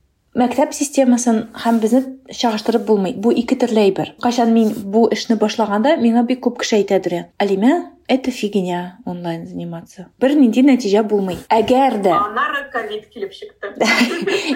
Мәктәп 0.41 0.73
системасын 0.73 1.43
һәм 1.53 1.83
безне 1.83 2.01
чагыштырып 2.33 2.87
булмый. 2.89 3.13
Бу 3.13 3.35
ике 3.37 3.59
төрле 3.61 3.83
әйбер. 3.91 4.15
Кашан 4.25 4.55
мин 4.57 4.73
бу 4.95 5.05
эшне 5.13 5.37
башлаганда, 5.37 5.99
миңа 6.01 6.25
бик 6.25 6.41
күп 6.47 6.63
кеше 6.63 6.79
әйтәдер. 6.79 7.27
Алима, 7.37 7.91
это 8.09 8.31
фигня 8.31 8.97
онлайн 9.05 9.45
заниматься. 9.47 10.09
Бер 10.19 10.39
нинди 10.39 10.65
нәтиҗә 10.65 11.03
булмый. 11.05 11.37
Әгәр 11.53 12.01
дә 12.01 12.17
Аннары 12.17 12.71
ковид 12.73 13.11
килеп 13.13 13.37
чыкты. 13.37 13.75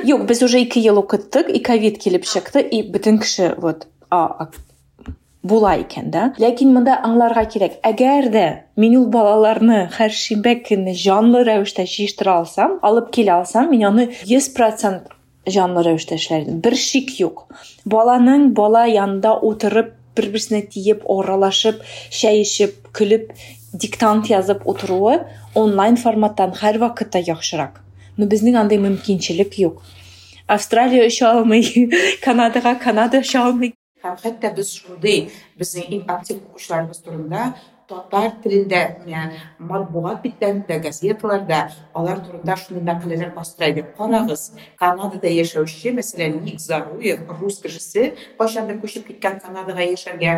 Юк, 0.08 0.24
без 0.24 0.40
уже 0.40 0.64
2 0.64 0.80
ел 0.80 1.04
укыттык, 1.04 1.50
и 1.50 1.60
ковид 1.60 1.98
килеп 1.98 2.24
чыкты, 2.24 2.62
и 2.64 2.80
бөтен 2.88 3.18
кеше 3.18 3.56
вот 3.58 3.88
а 4.10 4.48
була 5.43 5.75
икән 5.81 6.09
да. 6.13 6.23
Ләкин 6.41 6.73
монда 6.75 6.97
аңларга 7.05 7.45
кирәк. 7.51 7.77
Әгәр 7.85 8.29
дә 8.33 8.47
мин 8.79 8.97
ул 8.99 9.05
балаларны 9.13 9.85
һәр 9.95 10.15
шимбә 10.15 10.57
көнне 10.67 10.95
җанлы 10.95 11.45
рәвештә 11.47 11.85
җыештыра 11.87 12.39
алсам, 12.41 12.79
алып 12.81 13.13
килә 13.15 13.39
алсам, 13.39 13.69
мин 13.71 13.85
аны 13.91 14.09
100% 14.25 15.13
җанлы 15.49 15.85
рәвештә 15.87 16.19
эшләрдем. 16.19 16.59
Бер 16.65 16.75
шик 16.75 17.15
юк. 17.19 17.47
Баланың 17.85 18.51
бала 18.57 18.83
янында 18.89 19.37
утырып, 19.45 19.95
бер-берсенә 20.15 20.65
тиеп, 20.73 21.05
аралашып, 21.07 21.79
чәй 22.11 22.43
эчеп, 22.43 22.89
көлеп 22.91 23.31
диктант 23.73 24.29
язып 24.29 24.65
отыруы 24.67 25.19
онлайн 25.55 25.97
форматтан 25.97 26.55
һәр 26.57 26.79
вакытта 26.81 27.21
яхшырак 27.21 27.81
но 28.17 28.27
безнең 28.29 28.57
андай 28.63 28.81
мөмкинчелек 28.81 29.59
юк 29.61 29.83
австралия 30.47 31.05
оча 31.05 31.31
алмый 31.31 31.63
канадага 32.23 32.75
канада 32.75 33.19
оча 33.19 33.45
алмый 33.45 33.75
һәм 34.03 34.15
хәтта 34.23 34.53
без 34.55 34.71
шундый 34.77 35.25
безнең 35.59 35.91
иң 35.95 36.07
актив 36.13 36.37
укучыларыбыз 36.39 37.03
турында 37.03 37.49
татар 37.89 38.29
телендә 38.43 38.79
yani 39.09 39.39
матбугат 39.71 40.21
битләрендә 40.23 40.77
газеталарда 40.85 41.59
алар 41.97 42.21
турында 42.25 42.55
шундый 42.61 42.85
мәкаләләр 42.89 43.33
бастыра 43.35 43.69
иде 43.73 43.83
карагыз 43.97 44.43
канадада 44.79 45.31
яшәүче 45.33 45.93
мәсәлән 45.97 46.37
ник 46.45 46.61
заруев 46.63 47.25
рус 47.41 47.59
кешесе 47.63 48.11
кайчандыр 48.39 48.79
күчеп 48.83 49.07
киткән 49.09 49.39
канадага 49.43 49.87
яшәргә 49.89 50.35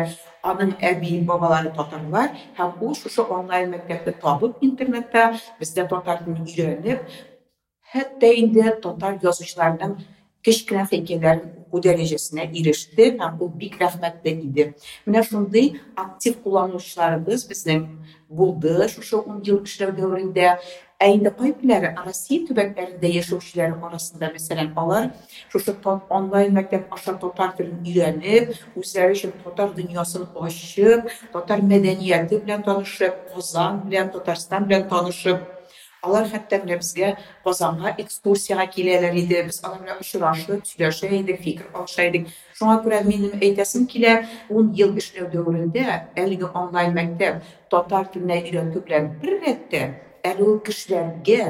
аның 0.52 0.74
әби 0.90 1.20
бабалары 1.28 1.74
татарлар 1.76 2.32
һәм 2.58 2.80
ул 2.80 2.96
шушы 3.02 3.26
онлайн 3.38 3.70
мәктәпте 3.76 4.16
табып 4.24 4.64
интернетта 4.68 5.28
бездә 5.60 5.86
татар 5.92 6.24
телен 6.24 6.48
өйрәнеп 6.48 7.04
хәтта 7.92 8.32
инде 8.42 8.70
татар 8.86 9.20
язучыларының 9.22 9.98
кечкенә 10.42 10.88
хикәяләрен 10.90 11.55
уку 11.66 11.82
дәрәҗәсенә 11.84 12.48
иреште 12.60 13.10
һәм 13.20 13.42
ул 13.42 13.52
бик 13.62 13.78
рәхмәтле 13.82 14.36
иде 14.46 14.68
менә 15.06 15.24
шундый 15.28 15.74
актив 16.04 16.38
кулланучыларыбыз 16.44 17.46
безнең 17.50 17.86
булды 18.28 18.88
шушы 18.94 19.20
ун 19.20 19.42
ел 19.46 19.60
эшләү 19.62 19.94
дәверендә 19.98 20.56
ә 21.02 21.08
инде 21.10 21.32
кайберләре 21.34 21.90
россия 22.06 22.46
төбәкләрендә 22.46 23.08
яшәүчеләр 23.10 23.74
арасында 23.88 24.30
мәсәлән 24.34 24.70
алар 24.82 25.08
шушы 25.52 25.74
онлайн 26.18 26.54
мәктәп 26.58 26.92
аша 26.96 27.16
татар 27.24 27.56
телен 27.58 27.80
өйрәнеп 27.82 28.52
үзләре 28.78 29.16
өчен 29.16 29.34
татар 29.44 29.72
дөньясын 29.78 30.28
ачып 30.48 31.10
татар 31.32 31.64
мәдәнияте 31.72 32.38
белән 32.44 32.62
танышып 32.68 33.18
казан 33.34 33.82
белән 33.88 34.12
татарстан 34.14 34.68
белән 34.70 34.88
танышып 34.94 35.42
алар 36.06 36.28
хәтта 36.32 36.58
менә 36.62 36.78
безгә 36.80 37.10
казанга 37.44 37.94
экскурсияга 38.02 38.66
киләләр 38.76 39.18
иде 39.22 39.42
без 39.48 39.60
алар 39.64 39.82
белән 39.84 40.00
очрашып 40.04 40.66
сөйләшә 40.70 41.12
идек 41.18 41.40
фикер 41.44 41.68
алыша 41.72 42.08
идек 42.10 42.32
шуңа 42.58 42.78
күрә 42.84 43.02
минем 43.06 43.36
әйтәсем 43.38 43.86
килә 43.92 44.16
ун 44.50 44.72
ел 44.80 44.96
эшләү 45.02 45.28
дәверендә 45.36 46.00
әлеге 46.24 46.50
онлайн 46.64 46.96
мәктәп 46.98 47.46
татар 47.74 48.10
теленә 48.14 48.40
өйрәтү 48.42 48.84
белән 48.88 49.08
бер 49.22 49.38
рәттә 49.46 49.82
әле 50.32 50.46
ул 50.48 50.60
кешеләргә 50.66 51.46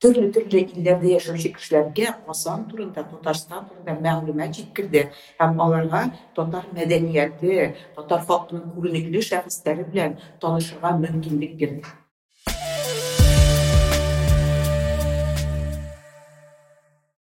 төрле 0.00 0.30
төрле 0.34 0.62
илләрдә 0.64 1.10
яшәүче 1.10 1.50
кешеләргә 1.56 2.14
казан 2.26 2.62
турында 2.70 3.04
татарстан 3.10 3.66
турында 3.68 3.96
мәгълүмат 4.06 4.54
җиткерде 4.58 5.02
һәм 5.42 5.60
аларга 5.66 6.04
татар 6.38 6.70
мәдәнияте 6.78 7.66
татар 7.98 8.24
халкының 8.30 8.70
күренекле 8.76 9.24
шәхесләре 9.30 9.88
белән 9.90 10.16
танышырга 10.44 10.94
мөмкинлек 11.02 11.58
бирде 11.60 11.98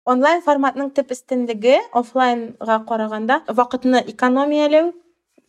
Онлайн 0.09 0.41
форматның 0.41 0.89
төп 0.97 1.11
өстенлеге 1.13 1.77
офлайнга 1.93 2.79
караганда 2.89 3.41
вакытны 3.59 4.01
экономияләү 4.13 4.91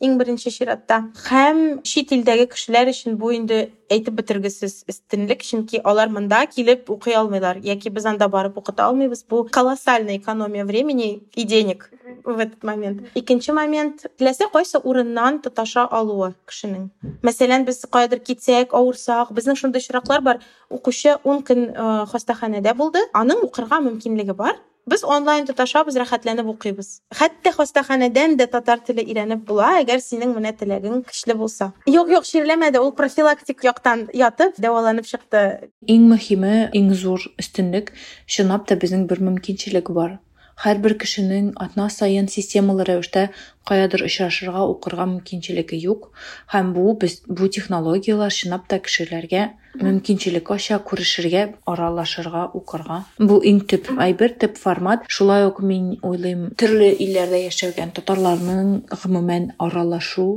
иң 0.03 0.19
беренче 0.19 0.51
чиратта 0.51 1.05
һәм 1.29 1.83
чит 1.87 2.13
илдәге 2.15 2.49
кешеләр 2.51 2.91
өчен 2.91 3.17
бу 3.21 3.31
инде 3.37 3.69
әйтеп 3.93 4.17
бетергесез 4.19 4.83
өстенлек. 4.91 5.43
Чөнки 5.47 5.81
алар 5.85 6.11
монда 6.13 6.43
килеп 6.51 6.91
укый 6.91 7.15
алмыйлар. 7.15 7.61
Яки 7.63 7.91
без 7.93 8.07
анда 8.09 8.29
барып 8.29 8.57
укыта 8.59 8.87
алмыйбыз. 8.89 9.25
Бу 9.29 9.45
колоссальная 9.45 10.17
экономия 10.17 10.65
времени 10.65 11.23
и 11.35 11.45
денег 11.45 11.91
в 12.25 12.39
этот 12.39 12.63
момент. 12.63 13.09
Икенче 13.15 13.53
момент. 13.53 14.07
Теләсә 14.19 14.49
кайсы 14.53 14.79
урыннан 14.79 15.41
тоташа 15.45 15.85
алуы 15.85 16.33
кешенең. 16.49 16.91
Мәсәлән 17.23 17.67
без 17.69 17.85
каядыр 17.85 18.23
китсәк 18.25 18.75
авырсак 18.75 19.33
безнең 19.33 19.59
шундый 19.61 19.83
очраклар 19.83 20.23
бар. 20.23 20.43
Укучы 20.71 21.19
ун 21.25 21.43
көн 21.43 21.73
хастаханәдә 22.11 22.75
булды. 22.75 23.05
Аның 23.13 23.45
укырга 23.47 23.83
мөмкинлеге 23.85 24.35
бар. 24.35 24.59
Без 24.87 25.05
онлайн 25.07 25.47
тоташабыз, 25.47 25.95
рәхәтләнеп 26.01 26.49
укыйбыз. 26.51 26.89
Хәтта 27.15 27.53
хастаханәдән 27.55 28.35
дә 28.41 28.49
татар 28.51 28.81
теле 28.83 29.05
өйрәнеп 29.07 29.45
була, 29.47 29.69
әгәр 29.83 30.03
синең 30.03 30.35
менә 30.35 30.51
теләгең 30.59 31.05
көчле 31.07 31.37
булса. 31.39 31.71
Юк, 31.87 32.11
юк, 32.11 32.27
ширләмәде, 32.27 32.83
ул 32.83 32.91
профилактик 32.99 33.63
яктан 33.63 34.09
ятып, 34.13 34.59
дәваланып 34.59 35.07
чыкты. 35.07 35.71
Иң 35.87 36.11
мөһиме, 36.11 36.73
иң 36.75 36.91
зур 36.99 37.29
өстенлек, 37.39 37.95
чынлап 38.27 38.67
та 38.67 38.75
безнең 38.75 39.07
бер 39.07 39.23
мөмкинчелек 39.23 39.95
бар. 39.95 40.19
Һәрбер 40.63 40.95
кешенең 41.03 41.53
атна 41.65 41.89
сайын 41.91 42.29
системалы 42.31 42.85
рәвештә 42.87 43.29
каядыр 43.69 44.05
очрашырга, 44.07 44.63
укырга 44.71 45.07
мөмкинчелеге 45.11 45.79
юк, 45.83 46.13
һәм 46.55 46.71
бу 46.77 46.93
без 47.03 47.19
бу 47.27 47.49
технологиялар 47.57 48.31
чынлап 48.31 48.69
та 48.71 48.79
кешеләргә 48.87 49.49
мөмкинчелек 49.81 50.51
ача 50.55 50.79
күрешергә, 50.91 51.43
аралашырга, 51.73 52.45
укырга. 52.59 53.03
Бу 53.19 53.41
иң 53.41 53.63
төп 53.73 53.91
әйбер, 53.97 54.37
төп 54.39 54.61
формат. 54.61 55.09
Шулай 55.09 55.49
ук 55.49 55.63
мин 55.65 55.97
уйлыйм, 56.03 56.51
төрле 56.61 56.93
илләрдә 56.93 57.43
яшәгән 57.47 57.95
татарларның 57.99 58.73
гомумән 58.93 59.53
аралашу 59.59 60.29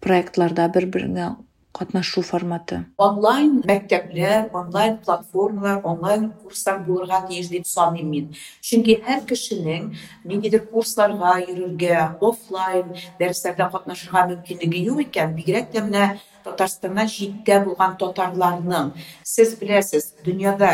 проектларда 0.00 0.70
бер-беренә 0.72 1.34
катнашу 1.72 2.22
форматы. 2.22 2.84
Онлайн 2.98 3.60
мәктәпләр, 3.68 4.50
онлайн 4.52 4.98
платформалар, 5.04 5.80
онлайн 5.84 6.30
курслар 6.42 6.80
булырга 6.86 7.22
тиеш 7.28 7.48
дип 7.48 7.66
саныйм 7.66 8.10
мин. 8.10 8.28
Чөнки 8.60 8.98
һәр 9.06 9.24
кешенең 9.30 9.90
ниндидер 10.24 10.66
курсларга 10.72 11.38
йөрергә, 11.44 12.18
офлайн 12.20 12.94
дәресләрдә 13.20 13.70
катнашырга 13.72 14.26
мөмкинлеге 14.34 14.84
юк 14.90 15.04
икән. 15.06 15.36
Бигрәк 15.38 15.70
тә 15.74 15.84
менә 15.86 16.06
Татарстаннан 16.44 17.08
читтә 17.12 17.60
булган 17.66 17.98
татарларның 18.00 18.94
сез 19.22 19.52
беләсез, 19.60 20.14
дөньяда 20.24 20.70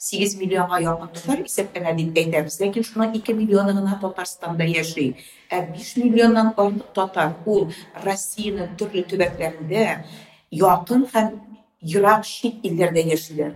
8 0.00 0.38
миллионга 0.40 0.78
якын 0.80 1.10
татар 1.12 1.42
исәпләнә 1.44 1.92
дип 1.98 2.16
әйтәбез, 2.16 2.56
ләкин 2.62 2.86
шуның 2.88 3.12
2 3.18 3.34
миллионы 3.36 3.74
гына 3.76 3.98
Татарстанда 4.00 4.64
яши. 4.64 5.10
Ә 5.52 5.60
5 5.74 5.90
миллионнан 6.00 6.54
артык 6.56 6.94
татар 6.96 7.34
ул 7.44 7.68
Россиянең 8.06 8.78
төрле 8.80 9.04
төбәкләрендә 9.10 9.84
якын 10.51 11.05
һәм 11.13 11.33
ерак 11.85 12.25
чит 12.25 12.63
илләрдә 12.65 13.03
яшиләр. 13.05 13.53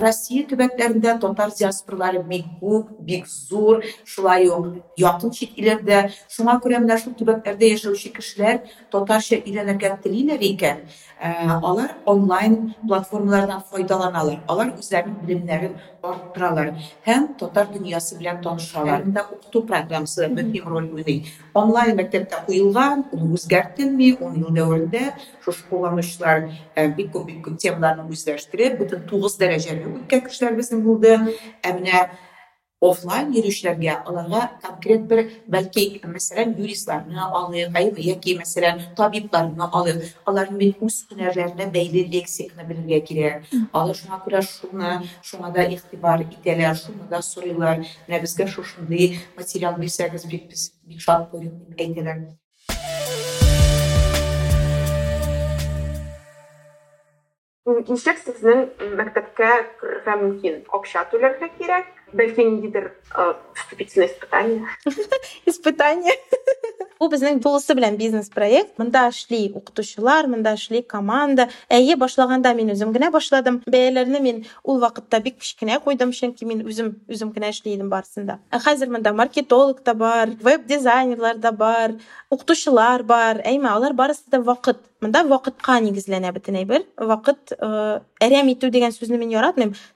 Россия 0.00 0.44
төбәкләрендә 0.48 1.14
татар 1.20 1.52
диаспоралары 1.56 2.22
бик 2.28 2.46
күп, 2.60 2.90
бик 3.00 3.26
зур, 3.26 3.82
шулай 4.04 4.48
ук 4.52 4.82
якын 5.00 5.32
чит 5.32 5.56
илләрдә. 5.56 6.02
Шуңа 6.28 6.58
күрә 6.64 6.82
менә 6.84 6.98
шул 7.00 7.16
төбәкләрдә 7.16 7.72
яшәүче 7.72 8.12
кешеләр 8.16 8.60
татарча 8.92 9.40
өйрәнергә 9.40 9.94
телиләр 10.04 10.44
икән. 10.50 10.84
Алар 11.22 11.96
онлайн 12.06 12.74
платформалардан 12.86 13.64
файдаланалар. 13.70 14.42
Алар 14.48 14.74
үзләренең 14.76 15.20
белемнәрен 15.24 15.78
арттыралар 16.06 16.72
һәм 17.06 17.28
татар 17.38 17.68
дөньясы 17.72 18.18
белән 18.18 18.40
танышалар. 18.42 19.04
Монда 19.04 19.24
укыту 19.30 19.62
программасы 19.68 20.28
мөһим 20.28 20.66
роль 20.68 20.88
уйный. 20.90 21.28
Онлайн 21.54 21.96
мәктәптә 22.00 22.42
куелган, 22.46 23.04
ул 23.12 23.36
үзгәртелми, 23.36 24.10
10 24.18 24.40
ел 24.42 24.50
дәвамында 24.58 25.04
шушы 25.44 25.62
кулланучылар 25.70 26.50
бик 26.96 27.12
күп 27.14 27.26
бик 27.30 27.40
күп 27.46 27.60
темаларны 27.62 28.08
үзләштереп, 28.10 28.80
бөтен 28.82 29.06
9 29.10 29.38
дәрәҗәле 29.38 29.86
үткән 29.94 30.26
кешеләр 30.26 30.58
безнең 30.58 30.82
булды. 30.82 31.16
Ә 31.62 31.74
менә 31.78 32.08
офлайн 32.82 33.30
йөрүчеләргә 33.36 33.94
аларга 34.10 34.40
конкрет 34.64 35.04
бер 35.10 35.20
бәлки 35.54 35.84
мәсәлән 36.02 36.56
юристларны 36.58 37.20
алыйк, 37.22 37.70
әйбе 37.78 38.02
яки 38.08 38.34
мәсәлән 38.40 38.82
табибларны 38.98 39.68
алыйк. 39.78 40.10
Аларның 40.26 40.58
бит 40.58 40.82
үз 40.82 40.98
һөнәрләренә 41.12 41.68
бәйле 41.76 42.04
лексиканы 42.10 42.66
белергә 42.66 43.00
кирәк. 43.06 43.48
Алар 43.70 43.98
шуңа 44.00 44.18
күрә 44.26 44.42
шуны, 44.48 44.92
шуңа 45.22 45.52
да 45.54 45.68
игътибар 45.70 46.26
итәләр, 46.26 46.74
шуны 46.82 47.06
да 47.10 47.22
сорыйлар. 47.22 47.86
Менә 48.08 48.22
безгә 48.26 48.50
шушындый 48.50 49.18
материал 49.38 49.78
бирсәгез 49.78 50.26
бик 50.26 50.50
без 50.50 50.72
бик 50.82 51.00
шат 51.06 51.30
булыйк 51.30 51.54
дип 51.70 51.86
әйтәләр. 51.86 52.24
Ничек 57.62 58.18
сезнең 58.18 58.64
мәктәпкә 58.98 59.50
керергә 59.78 60.16
мөмкин? 60.18 60.62
Акча 60.74 61.06
түләргә 61.12 61.46
кирәк? 61.60 61.95
Бәлки 62.13 62.41
ниндидер 62.41 62.93
вступительное 63.53 64.07
испытание? 64.07 64.67
Испытание. 65.45 66.13
Безнең 67.07 67.39
тулысы 67.43 67.75
белән 67.77 67.95
бизнес 67.95 68.27
проект. 68.33 68.73
Монда 68.81 69.07
эшли 69.11 69.51
укытучылар, 69.55 70.27
монда 70.27 70.55
эшли 70.57 70.81
команда. 70.81 71.47
Әйе, 71.69 71.95
башлаганда 71.95 72.53
мин 72.57 72.73
үзем 72.73 72.91
генә 72.95 73.11
башладым. 73.13 73.61
Бәяләрне 73.69 74.19
мин 74.19 74.41
ул 74.63 74.81
вакытта 74.81 75.21
бик 75.23 75.37
кичкенә 75.39 75.79
куйдым, 75.83 76.11
чөнки 76.11 76.43
мин 76.45 76.65
үзем 76.65 76.95
үзем 77.07 77.31
генә 77.35 77.53
эшли 77.53 77.75
идем 77.75 77.91
барысында. 77.93 78.39
Ә 78.51 78.59
хәзер 78.59 78.89
монда 78.91 79.13
маркетолог 79.13 79.83
да 79.85 79.93
бар, 79.93 80.33
веб-дизайнерлар 80.41 81.37
да 81.37 81.51
бар, 81.51 81.95
укытучылар 82.33 83.03
бар. 83.03 83.41
Әйме, 83.45 83.69
алар 83.69 83.93
барысы 83.93 84.25
да 84.27 84.41
вакыт. 84.41 84.81
Монда 84.99 85.21
вакытка 85.29 85.77
нигезләнә 85.85 86.33
бөтен 86.33 86.57
әйбер. 86.57 86.87
Вакыт 86.97 87.53
әрәм 87.53 88.49
итү 88.55 88.71
дигән 88.73 88.91
сүзне. 88.91 89.17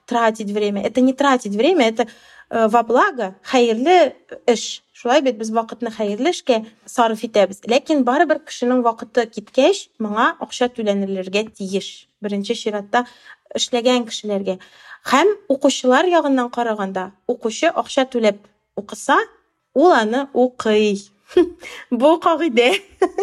Тратить 0.06 0.50
время. 0.50 0.82
Это 0.82 1.00
не 1.00 1.12
тратить 1.12 1.56
время, 1.56 1.88
это 1.88 2.01
э, 2.06 2.66
во 2.68 2.82
благо 2.82 3.34
хәерле 3.42 4.14
эш. 4.46 4.82
Шулай 4.92 5.22
бит 5.22 5.38
без 5.38 5.50
вакытны 5.50 5.90
хәерле 5.90 6.30
эшкә 6.30 6.62
сарыф 6.86 7.24
итәбез. 7.26 7.62
Ләкин 7.66 8.04
барыбер 8.06 8.42
кешенең 8.46 8.84
вакыты 8.86 9.26
киткәч 9.26 9.88
моңа 9.98 10.36
акча 10.40 10.68
түләнелергә 10.70 11.48
тиеш. 11.58 12.08
Беренче 12.22 12.54
чиратта 12.54 13.06
эшләгән 13.54 14.06
кешеләргә. 14.08 14.58
Һәм 15.10 15.32
укучылар 15.50 16.06
ягыннан 16.06 16.50
караганда 16.54 17.10
укучы 17.26 17.72
акча 17.72 18.06
түләп 18.06 18.38
укыса 18.76 19.18
ул 19.74 19.92
аны 19.92 20.28
укый. 20.32 21.08
Бу 21.90 22.12
кагыйдә 22.22 22.68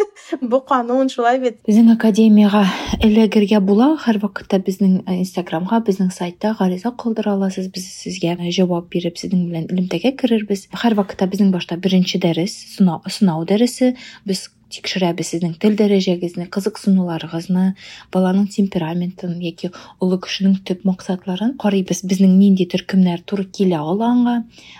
бу 0.50 0.60
канун 0.66 1.10
шулай 1.12 1.40
бит 1.42 1.58
Безнең 1.66 1.92
академияга 1.94 2.64
эләгергә 3.00 3.60
була. 3.64 3.92
Һәр 4.04 4.20
вакытта 4.24 4.60
безнең 4.64 5.00
э, 5.06 5.18
Инстаграмга, 5.22 5.80
безнең 5.86 6.12
сайтта 6.14 6.54
гариза 6.58 6.92
калдыра 6.92 7.34
аласыз. 7.36 7.70
Без 7.72 7.88
сезгә 8.02 8.36
җавап 8.50 8.90
биреп, 8.92 9.18
сезнең 9.20 9.48
белән 9.50 9.68
элемтәгә 9.70 10.14
керербез. 10.20 10.66
Һәр 10.74 10.98
вакытта 11.00 11.30
безнең 11.30 11.52
башта 11.54 11.78
беренче 11.80 12.20
дәрес, 12.22 12.56
сынау, 12.76 13.02
сынау 13.08 13.46
дәресе, 13.48 13.94
без 14.26 14.48
тикшерәбез 14.70 15.32
сезнең 15.34 15.56
тел 15.62 15.74
дәрәҗәгезне, 15.78 16.46
кызыксынуларыгызны, 16.54 17.74
баланың 18.14 18.46
темпераментын 18.54 19.36
яки 19.42 19.72
олы 20.00 20.20
кешенең 20.22 20.60
төп 20.66 20.86
максатларын 20.88 21.56
карыйбыз. 21.60 22.04
Безнең 22.06 22.38
нинди 22.38 22.66
төркемнәр 22.70 23.24
туры 23.26 23.44
килә 23.44 23.82
ала 23.82 24.10
аңа. 24.14 24.36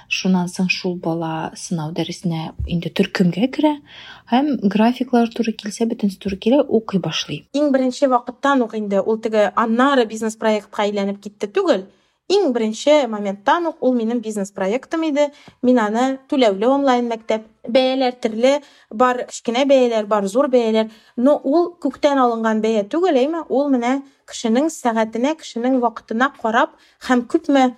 Шуннан 0.09 0.49
соң 0.49 0.71
шул 0.73 0.97
бала 1.03 1.53
сынау 1.59 1.93
дәресенә 1.97 2.53
инде 2.67 2.91
төркемгә 2.91 3.51
керә 3.55 3.77
һәм 4.31 4.57
графиклар 4.71 5.31
туры 5.35 5.53
килсә, 5.53 5.87
бөтенсе 5.91 6.19
туры 6.23 6.37
килә, 6.39 6.63
укый 6.63 7.01
башлый. 7.03 7.45
иң 7.53 7.73
беренче 7.75 8.07
вакыттан 8.09 8.63
ук 8.63 8.75
инде 8.79 9.01
ул 9.01 9.19
теге 9.19 9.51
аннары 9.57 10.07
бизнес 10.07 10.37
проектка 10.37 10.87
әйләнеп 10.87 11.21
китте 11.23 11.51
түгел 11.51 11.87
иң 12.31 12.53
беренче 12.55 13.07
моменттан 13.11 13.67
ул 13.73 13.95
минем 13.95 14.21
бизнес 14.23 14.53
проектым 14.55 15.03
иде 15.09 15.27
мин 15.67 15.81
аны 15.83 16.05
түләүле 16.31 16.69
онлайн 16.71 17.09
мәктәп 17.11 17.47
бәяләр 17.67 18.15
төрле 18.23 18.53
бар 19.03 19.25
кечкенә 19.31 19.67
бәяләр 19.71 20.07
бар 20.07 20.29
зур 20.31 20.49
бәяләр. 20.53 20.91
Но 21.17 21.37
ул 21.45 21.73
күктән 21.83 22.23
алынган 22.23 22.63
бәя 22.63 22.87
түгел 22.87 23.19
әйме 23.19 23.43
ул 23.49 23.71
менә 23.75 23.99
кешенең 24.31 24.71
сәгатенә 24.71 25.35
кешенең 25.43 25.81
вакытына 25.83 26.31
карап 26.41 26.77
һәм 27.09 27.27
күпме 27.27 27.73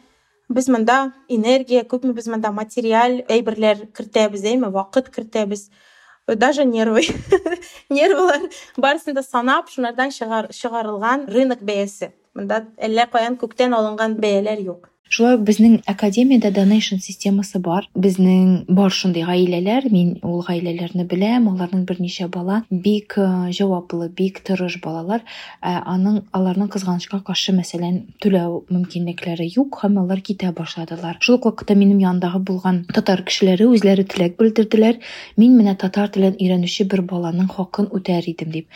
без 0.53 0.68
монда 0.68 1.12
энергия 1.28 1.86
күпме 1.88 2.12
без 2.12 2.28
монда 2.28 2.53
материаль 2.53 3.22
әйберләр 3.32 3.86
кертәбез 3.96 4.44
әйме 4.44 4.68
вакыт 4.74 5.09
кертәбез 5.14 5.70
даже 6.28 6.64
нервы. 6.64 7.03
Нервылар 7.88 8.50
барысын 8.76 9.16
да 9.16 9.22
санап 9.22 9.70
шулардан 9.70 10.12
чыгар 10.12 10.53
чыгарылган 10.53 11.26
рынок 11.26 11.64
бәясе 11.64 12.12
монда 12.38 12.61
әллә 12.88 13.07
каян 13.15 13.38
күктән 13.43 13.76
алынган 13.80 14.15
бәяләр 14.24 14.63
юк 14.68 14.89
Шулай 15.12 15.34
безнең 15.44 15.74
академиядә 15.92 16.48
donation 16.56 17.00
системасы 17.04 17.58
бар. 17.60 17.84
Безнең 17.92 18.62
бар 18.72 18.94
шундый 18.96 19.26
гаиләләр, 19.28 19.90
мин 19.92 20.14
ул 20.24 20.38
гаиләләрне 20.46 21.04
беләм, 21.04 21.50
аларның 21.50 21.82
берничә 21.84 22.30
бала 22.32 22.62
бик 22.70 23.18
э, 23.20 23.26
җаваплы, 23.52 24.08
бик 24.08 24.40
тырыш 24.40 24.78
балалар. 24.80 25.20
Ә 25.60 25.82
аның 25.84 26.22
аларның 26.32 26.70
кызганычка 26.72 27.20
каршы 27.26 27.52
мәсәлән 27.52 27.98
түләү 28.24 28.62
мөмкинлекләре 28.72 29.50
юк 29.52 29.82
һәм 29.82 29.98
алар 30.00 30.22
китә 30.24 30.54
башладылар. 30.56 31.20
Шул 31.20 31.36
ук 31.36 31.50
вакытта 31.50 31.76
минем 31.76 32.00
янымдагы 32.00 32.40
булган 32.48 32.86
татар 32.88 33.20
кешеләре 33.28 33.68
үзләре 33.68 34.08
теләк 34.08 34.40
белдерделәр. 34.40 34.96
Мин 35.36 35.60
менә 35.60 35.76
татар 35.76 36.08
телен 36.08 36.40
өйрәнүче 36.40 36.88
бер 36.88 37.04
баланың 37.04 37.52
хакын 37.52 37.92
үтәр 37.92 38.32
идем 38.32 38.56
дип. 38.56 38.72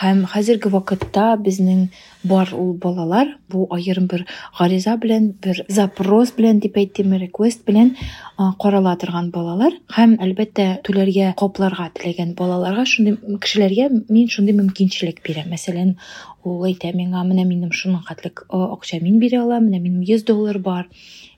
Һәм 0.00 0.24
хәзерге 0.32 0.72
вакытта 0.72 1.34
безнең 1.36 1.90
бар 2.24 2.56
ул 2.56 2.72
балалар 2.80 3.36
бу 3.52 3.68
аерым 3.74 4.08
бер 4.08 4.24
гариза 4.58 4.96
белән 4.96 5.34
бер 5.44 5.60
запрос 5.74 6.32
белән 6.36 6.60
дип 6.62 6.76
әйтим, 6.80 7.12
request 7.20 7.64
белән 7.66 7.94
карала 8.62 8.94
торган 9.00 9.30
балалар 9.34 9.74
һәм 9.94 10.16
әлбәттә 10.24 10.66
түләргә 10.86 11.32
капларга 11.38 11.88
теләгән 11.98 12.32
балаларга 12.38 12.86
шундый 12.88 13.18
кешеләргә 13.42 13.90
мин 14.08 14.30
шундый 14.32 14.56
мөмкинчелек 14.58 15.20
бирәм. 15.26 15.50
Мәсәлән, 15.52 15.94
ул 16.46 16.64
әйтә 16.68 16.94
миңа, 16.96 17.22
менә 17.26 17.44
минем 17.48 17.74
шуның 17.74 18.02
хәтлек 18.08 18.44
акча 18.48 19.00
мин 19.02 19.20
бирә 19.22 19.42
алам, 19.44 19.68
менә 19.68 19.82
минем 19.84 20.02
100 20.06 20.26
доллар 20.30 20.58
бар, 20.62 20.88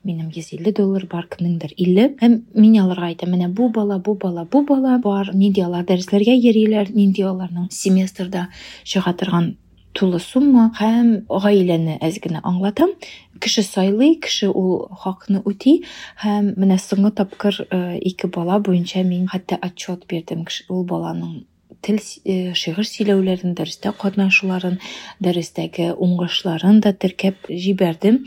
минем 0.07 0.31
150 0.31 0.73
доллар 0.79 1.05
бар, 1.11 1.27
кемнеңдер 1.33 1.75
50. 1.77 2.17
Һәм 2.23 2.39
мин 2.55 2.79
аларга 2.81 3.11
әйтәм, 3.11 3.35
менә 3.35 3.51
бу 3.53 3.69
бала, 3.73 3.99
бу 3.99 4.17
бала, 4.21 4.45
бу 4.45 4.63
бала 4.67 4.97
бар, 5.03 5.33
нинди 5.35 5.65
алар 5.65 5.85
дәресләргә 5.87 6.37
йөриләр, 6.39 6.93
нинди 6.95 7.25
аларның 7.27 7.71
семестрда 7.73 8.49
чыга 8.83 9.13
торган 9.17 9.55
тулы 9.97 10.19
сумма 10.21 10.69
һәм 10.77 11.09
гаиләне 11.27 11.97
әз 12.05 12.21
генә 12.23 12.43
аңлатам. 12.45 12.93
Кеше 13.41 13.63
сайлый, 13.65 14.15
кеше 14.21 14.49
ул 14.49 14.87
хакны 15.03 15.41
үти 15.49 15.79
һәм 16.23 16.53
менә 16.61 16.79
соңгы 16.81 17.13
тапкыр 17.19 17.61
э, 17.65 17.99
ике 18.11 18.29
бала 18.29 18.61
буенча 18.61 19.03
мин 19.03 19.27
хәтта 19.33 19.59
отчет 19.61 20.05
бирдем 20.09 20.45
ул 20.69 20.83
баланың 20.85 21.45
тел 21.81 21.99
э, 22.25 22.53
шигырь 22.57 22.87
сөйләүләрен, 22.87 23.53
дәрестә 23.57 23.93
катнашуларын, 24.01 24.77
дәрестәге 25.23 25.91
уңышларын 25.93 26.81
да 26.83 26.93
теркәп 26.93 27.49
җибәрдем. 27.49 28.23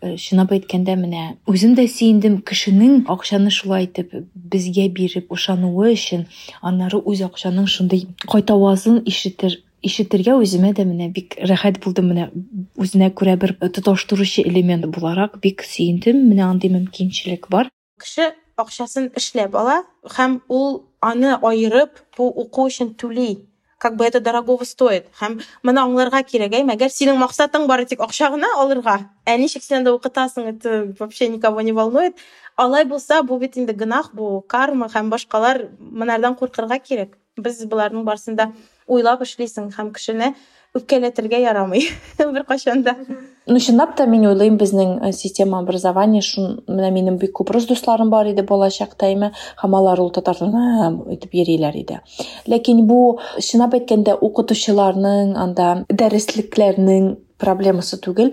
Э, 0.00 0.14
Чынлап 0.20 0.54
әйткәндә 0.56 0.96
менә 1.00 1.24
үзем 1.50 1.76
дә 1.78 1.86
сөендем 1.90 2.40
кешенең 2.46 3.04
акчаны 3.12 3.52
шулай 3.54 3.88
итеп 3.88 4.14
безгә 4.34 4.88
биреп 4.96 5.32
ышануы 5.32 5.92
өчен, 5.92 6.26
аннары 6.62 7.00
үз 7.04 7.22
акчаның 7.28 7.68
шундый 7.70 8.08
кайта 8.26 8.56
авазын 8.56 9.02
ишетер 9.04 9.60
ишетергә 9.84 10.36
үземә 10.40 10.72
дә 10.76 10.86
менә 10.88 11.10
бик 11.14 11.36
рәхәт 11.38 11.80
булды 11.84 12.02
менә 12.06 12.30
үзенә 12.80 13.10
күрә 13.18 13.36
бер 13.40 13.54
тоташтыручы 13.60 14.42
элемент 14.42 14.86
буларак 14.86 15.38
бик 15.44 15.62
сөендем. 15.62 16.24
Менә 16.30 16.48
андый 16.48 16.72
мөмкинчелек 16.74 17.48
бар. 17.52 17.70
Кеше 18.00 18.32
акчасын 18.56 19.10
эшләп 19.18 19.56
ала 19.58 19.82
һәм 20.16 20.40
ул 20.48 20.84
аны 21.02 21.34
аерып 21.36 22.00
бу 22.16 22.28
уку 22.28 22.68
өчен 22.70 22.94
түли 22.98 23.44
как 23.84 23.96
бы 23.96 24.04
это 24.06 24.20
дорогого 24.20 24.64
стоит. 24.64 25.10
Һәм 25.20 25.42
моны 25.62 25.82
аңларга 25.82 26.22
кирәк 26.24 26.54
әйме 26.56 26.72
әгәр 26.72 26.88
синең 26.88 27.18
максатың 27.20 27.66
бары 27.68 27.84
тик 27.84 28.00
акча 28.00 28.30
гына 28.32 28.48
алырга. 28.56 29.10
Ә 29.28 29.36
ничек 29.36 29.62
син 29.62 29.82
анда 29.82 29.92
укытасың 29.92 30.46
это 30.54 30.94
вообще 30.98 31.28
никого 31.28 31.60
не 31.60 31.72
волнует. 31.72 32.16
Алай 32.56 32.86
булса 32.86 33.22
бу 33.22 33.36
бит 33.38 33.58
инде 33.58 33.74
гөнаһ 33.74 34.14
бу 34.14 34.40
карма 34.48 34.88
һәм 34.88 35.10
башкалар 35.10 35.68
монардан 35.78 36.34
куркырга 36.34 36.78
кирәк. 36.78 37.18
Без 37.36 37.60
боларның 37.66 38.08
барысын 38.08 38.40
да 38.88 38.94
уйлап 38.94 39.22
эшлисең 39.22 39.70
һәм 39.76 39.92
кешене 39.94 40.34
үпкәләтергә 40.74 41.38
ярамый 41.38 41.88
беркайчан 42.18 42.82
да 42.82 42.96
Ну, 43.46 43.60
чынлап 43.60 43.96
та 43.96 44.06
мин 44.06 44.24
уйлыйм 44.24 44.56
безнең 44.56 45.04
э, 45.04 45.12
система 45.12 45.58
образования 45.58 46.22
шун 46.22 46.62
менә 46.66 46.90
минем 46.90 47.18
бик 47.18 47.34
күп 47.36 47.50
рус 47.52 47.66
бар 48.10 48.26
иде 48.26 48.42
балачакта 48.42 49.10
име 49.12 49.32
һәм 49.62 49.76
алар 49.76 50.00
ул 50.00 50.10
татар 50.10 50.34
телен 50.34 51.02
итеп 51.12 51.34
йөриләр 51.34 51.76
иде. 51.76 52.00
Ләкин 52.48 52.86
бу 52.86 53.18
чынлап 53.38 53.74
әйткәндә 53.74 54.16
укытучыларның 54.20 55.36
анда 55.36 55.84
дәреслекләрнең 55.90 57.16
проблемасы 57.36 58.00
түгел. 58.00 58.32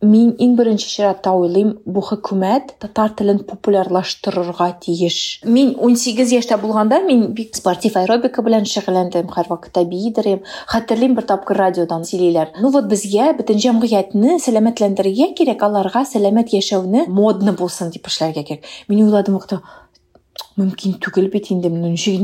Мин 0.00 0.30
иң 0.38 0.54
беренче 0.54 0.86
чиратта 0.86 1.32
уйлыйм 1.34 1.72
бу 1.86 2.02
хөкүмәт 2.06 2.76
татар 2.82 3.10
телен 3.18 3.40
популярлаштырырга 3.46 4.68
тиеш. 4.80 5.40
Мин 5.44 5.74
18 5.74 6.30
яшьтә 6.36 6.58
булганда 6.62 7.00
мин 7.02 7.32
бик 7.34 7.56
спортив 7.58 7.96
аэробика 7.98 8.44
белән 8.46 8.68
шөгыльләндем 8.70 9.32
һәрвакытта 9.34 9.82
биидерем 9.90 10.44
хәтерлим 10.70 11.16
бер 11.18 11.26
тапкыр 11.26 11.58
радиодан 11.58 12.06
сөйлиләр. 12.06 12.54
Ну 12.62 12.70
вот 12.70 12.86
безгә 12.86 13.32
бөтен 13.40 13.58
җәмгыятьне 13.64 14.38
сәламәтләндерергә 14.44 15.32
кирәк 15.34 15.66
аларга 15.66 16.04
сәламәт 16.06 16.54
яшәүне 16.54 17.08
модны 17.08 17.56
булсын 17.58 17.90
дип 17.90 18.06
эшләргә 18.06 18.46
кирәк. 18.46 18.70
Мин 18.86 19.02
уйладым 19.08 19.34
вакытта 19.34 19.62
мөмкин 20.56 21.00
түгел 21.02 21.26
бит 21.32 21.50
инде 21.50 21.74
менә 21.74 21.90
ничек 21.90 22.22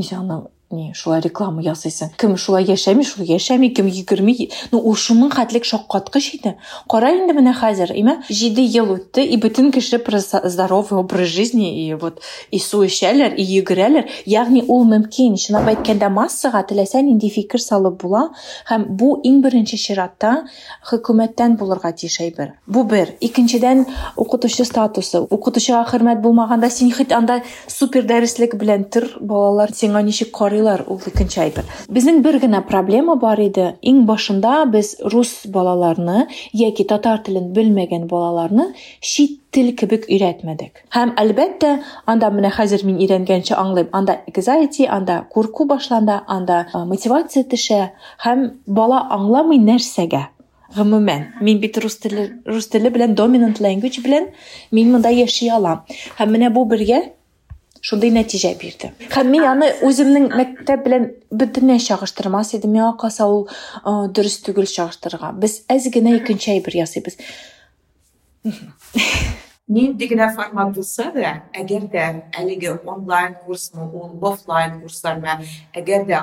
не 0.75 0.93
шулай 0.95 1.22
реклама 1.25 1.62
ясайсың. 1.62 2.14
Кем 2.18 2.37
шулай 2.37 2.66
яшәми 2.68 3.05
шулай 3.07 3.35
яшәми. 3.35 3.70
Кем 3.75 3.89
йөгерми 3.89 4.51
ну 4.72 4.81
ул 4.81 4.97
шуның 4.99 5.31
хәтлек 5.35 5.64
шаккаткыч 5.68 6.31
иде. 6.39 6.55
Кара 6.91 7.12
инде 7.14 7.37
менә 7.37 7.55
хәзер 7.57 7.95
име 7.95 8.18
җиде 8.29 8.64
ел 8.64 8.91
үтте 8.97 9.25
и 9.25 9.39
бөтен 9.41 9.70
кеше 9.72 9.99
про 9.99 10.18
здоровый 10.20 10.99
образ 10.99 11.29
жизни 11.29 11.87
и 11.87 11.95
вот 11.95 12.20
и 12.51 12.59
су 12.59 12.83
эчәләр 12.85 13.37
и 13.37 13.45
йөгерәләр 13.45 14.11
ягъни 14.27 14.64
ул 14.68 14.85
мөмкин 14.91 15.39
чынлап 15.39 15.70
әйткәндә 15.75 16.11
массага 16.11 16.64
теләсә 16.68 17.03
нинди 17.03 17.31
фикер 17.31 17.62
салып 17.62 18.03
була. 18.03 18.29
Һәм 18.68 18.89
бу 18.99 19.14
иң 19.22 19.41
беренче 19.45 19.79
чиратта 19.79 20.45
хөкүмәттән 20.91 21.57
булырга 21.61 21.93
тиеш 21.95 22.20
әйбер 22.25 22.55
бу 22.66 22.85
бер 22.85 23.14
икенчедән 23.20 23.85
укытучы 24.16 24.64
статусы. 24.64 25.20
Укытучыга 25.31 25.85
хөрмәт 25.89 26.20
булмаганда 26.25 26.70
син 26.70 26.91
хит 26.93 27.12
анда 27.12 27.41
супер 27.68 28.07
дәреслек 28.09 28.57
белән 28.61 28.87
тор 28.91 29.07
балалар 29.20 29.72
сиңа 29.75 30.03
ничек 30.05 30.33
карыйлар 30.63 30.86
ул 30.88 31.01
икенче 31.11 31.41
әйбер 31.45 31.67
безнең 31.97 32.22
бер 32.26 32.39
генә 32.43 32.63
проблема 32.70 33.17
бар 33.24 33.41
иде 33.43 33.67
иң 33.91 34.05
башында 34.09 34.63
без 34.76 34.95
рус 35.13 35.34
балаларны 35.57 36.26
яки 36.63 36.88
татар 36.93 37.22
телен 37.26 37.51
белмәгән 37.57 38.07
балаларны 38.11 38.70
чит 39.11 39.38
тел 39.55 39.72
кебек 39.78 40.05
өйрәтмәдек 40.09 40.84
һәм 40.93 41.13
әлбәттә 41.24 41.76
анда 42.11 42.30
менә 42.34 42.51
хәзер 42.55 42.86
мин 42.88 42.99
өйрәнгәнчә 43.01 43.57
аңлыйм 43.57 43.89
анда 43.99 44.20
anxiety 44.30 44.86
анда 44.97 45.24
курку 45.34 45.65
башланда 45.65 46.22
анда 46.28 46.65
а, 46.74 46.86
мотивация 46.86 47.43
төшә 47.43 47.80
һәм 48.26 48.45
бала 48.67 49.01
аңламый 49.17 49.61
нәрсәгә 49.63 50.28
гомумән 50.76 51.26
мин 51.41 51.59
бит 51.59 51.78
рус 51.82 51.97
теле 52.03 52.30
рус 52.45 52.70
теле 52.70 52.91
белән 52.93 53.15
dominant 53.17 53.61
language 53.65 54.03
белән 54.05 54.30
мин 54.72 54.91
монда 54.93 55.09
яши 55.09 55.49
алам 55.49 55.82
һәм 56.20 56.36
менә 56.36 56.53
бу 56.53 56.65
бергә 56.70 57.01
шундай 57.85 58.12
нәтиҗә 58.14 58.55
бирде. 58.61 58.93
Һәм 59.12 59.30
мин 59.35 59.45
аны 59.49 59.68
үземнең 59.85 60.30
мәктәп 60.32 60.85
белән 60.87 61.09
бөтенләй 61.30 61.82
чагыштырмас 61.85 62.55
идем. 62.57 62.72
Миңа 62.76 62.95
калса 63.01 63.26
ул 63.28 63.49
дөрес 63.85 64.39
түгел 64.47 64.68
чагыштырырга. 64.70 65.35
Без 65.37 65.61
әз 65.68 65.91
генә 65.93 66.16
икенче 66.20 66.55
әйбер 66.57 66.78
ясыйбыз. 66.80 67.18
Нинди 69.68 70.09
генә 70.09 70.30
формат 70.37 70.74
булса 70.76 71.11
да 71.12 71.35
әгәр 71.57 71.87
дә 71.93 72.07
әлеге 72.37 72.74
онлайн 72.85 73.37
курсмы 73.47 73.87
ул 73.89 74.11
офлайн 74.32 74.80
курслармы 74.82 75.39
әгәр 75.72 76.05
дә 76.09 76.20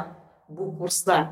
бу 0.50 0.70
курслар 0.78 1.30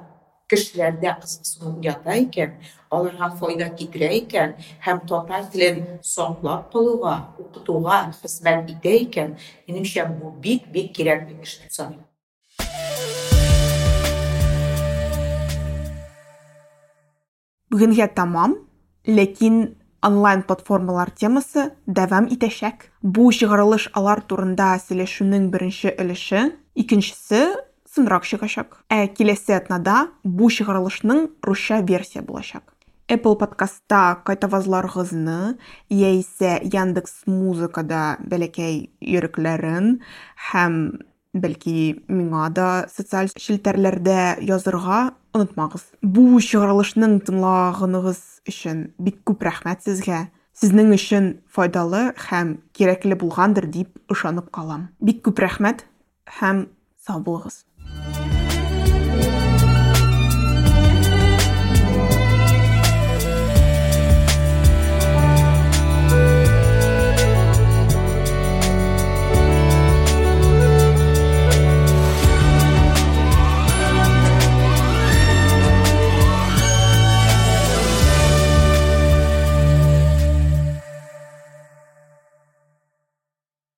кешеләрдә 0.51 1.15
кызыксыну 1.23 1.75
уята 1.79 2.17
икән 2.21 2.57
аларга 2.91 3.31
файда 3.41 3.69
китерә 3.79 4.11
икән 4.21 4.57
һәм 4.87 5.01
татар 5.09 5.47
телен 5.53 5.85
саклап 6.15 6.71
калуга 6.73 7.15
укытуга 7.39 8.01
хезмәт 8.23 8.75
итә 8.77 8.97
икән 9.07 9.37
минемчә 9.69 10.07
бу 10.19 10.35
бик 10.47 10.69
бик 10.75 10.93
кирәкле 10.97 11.41
эш 11.43 11.59
дип 11.63 11.73
саныйм 11.79 12.03
Бүгенгә 17.75 18.07
тамам, 18.15 18.53
ләкин 19.03 19.55
онлайн 20.07 20.45
платформалар 20.47 21.11
темасы 21.11 21.73
дәвам 21.91 22.29
итәчәк. 22.31 22.85
Бу 23.03 23.33
чыгарылыш 23.35 23.89
алар 23.99 24.21
турында 24.23 24.77
сөйләшүнең 24.79 25.49
беренче 25.51 25.91
өлеше, 25.99 26.53
икенчесе 26.79 27.41
соңрак 28.00 28.24
чыгачак. 28.24 28.80
Ә 28.88 29.08
киләсе 29.12 29.58
атнада 29.60 30.10
бу 30.24 30.48
чыгарылышның 30.50 31.28
русча 31.44 31.82
версия 31.84 32.22
булачак. 32.24 32.64
Apple 33.10 33.36
подкастта 33.42 34.22
кайтавазларыгызны 34.24 35.58
яисә 35.90 36.60
Яндекс 36.64 37.26
Музыкада 37.26 38.20
бәләкәй 38.22 38.92
йөрәкләрен 39.02 40.00
һәм 40.52 40.76
бәлки 41.34 42.06
миңа 42.08 42.50
да 42.54 42.68
социаль 42.94 43.34
челтәрләрдә 43.34 44.40
язырга 44.46 45.16
онытмагыз. 45.34 45.84
Бу 46.02 46.40
чыгарылышның 46.40 47.20
тыңлаганыгыз 47.26 48.22
өчен 48.50 48.92
бик 49.02 49.24
күп 49.26 49.44
рәхмәт 49.44 49.84
сезгә. 49.90 50.28
Сезнең 50.54 50.94
өчен 50.94 51.32
файдалы 51.50 52.12
һәм 52.30 52.60
кирәкле 52.78 53.18
булгандыр 53.18 53.66
дип 53.66 53.98
ышанып 54.12 54.52
калам. 54.54 54.90
Бик 55.02 55.24
күп 55.26 55.42
рәхмәт 55.42 55.88
һәм 56.40 56.68
сау 57.02 57.24
булыгыз. 57.26 57.64
Bye. 58.06 58.39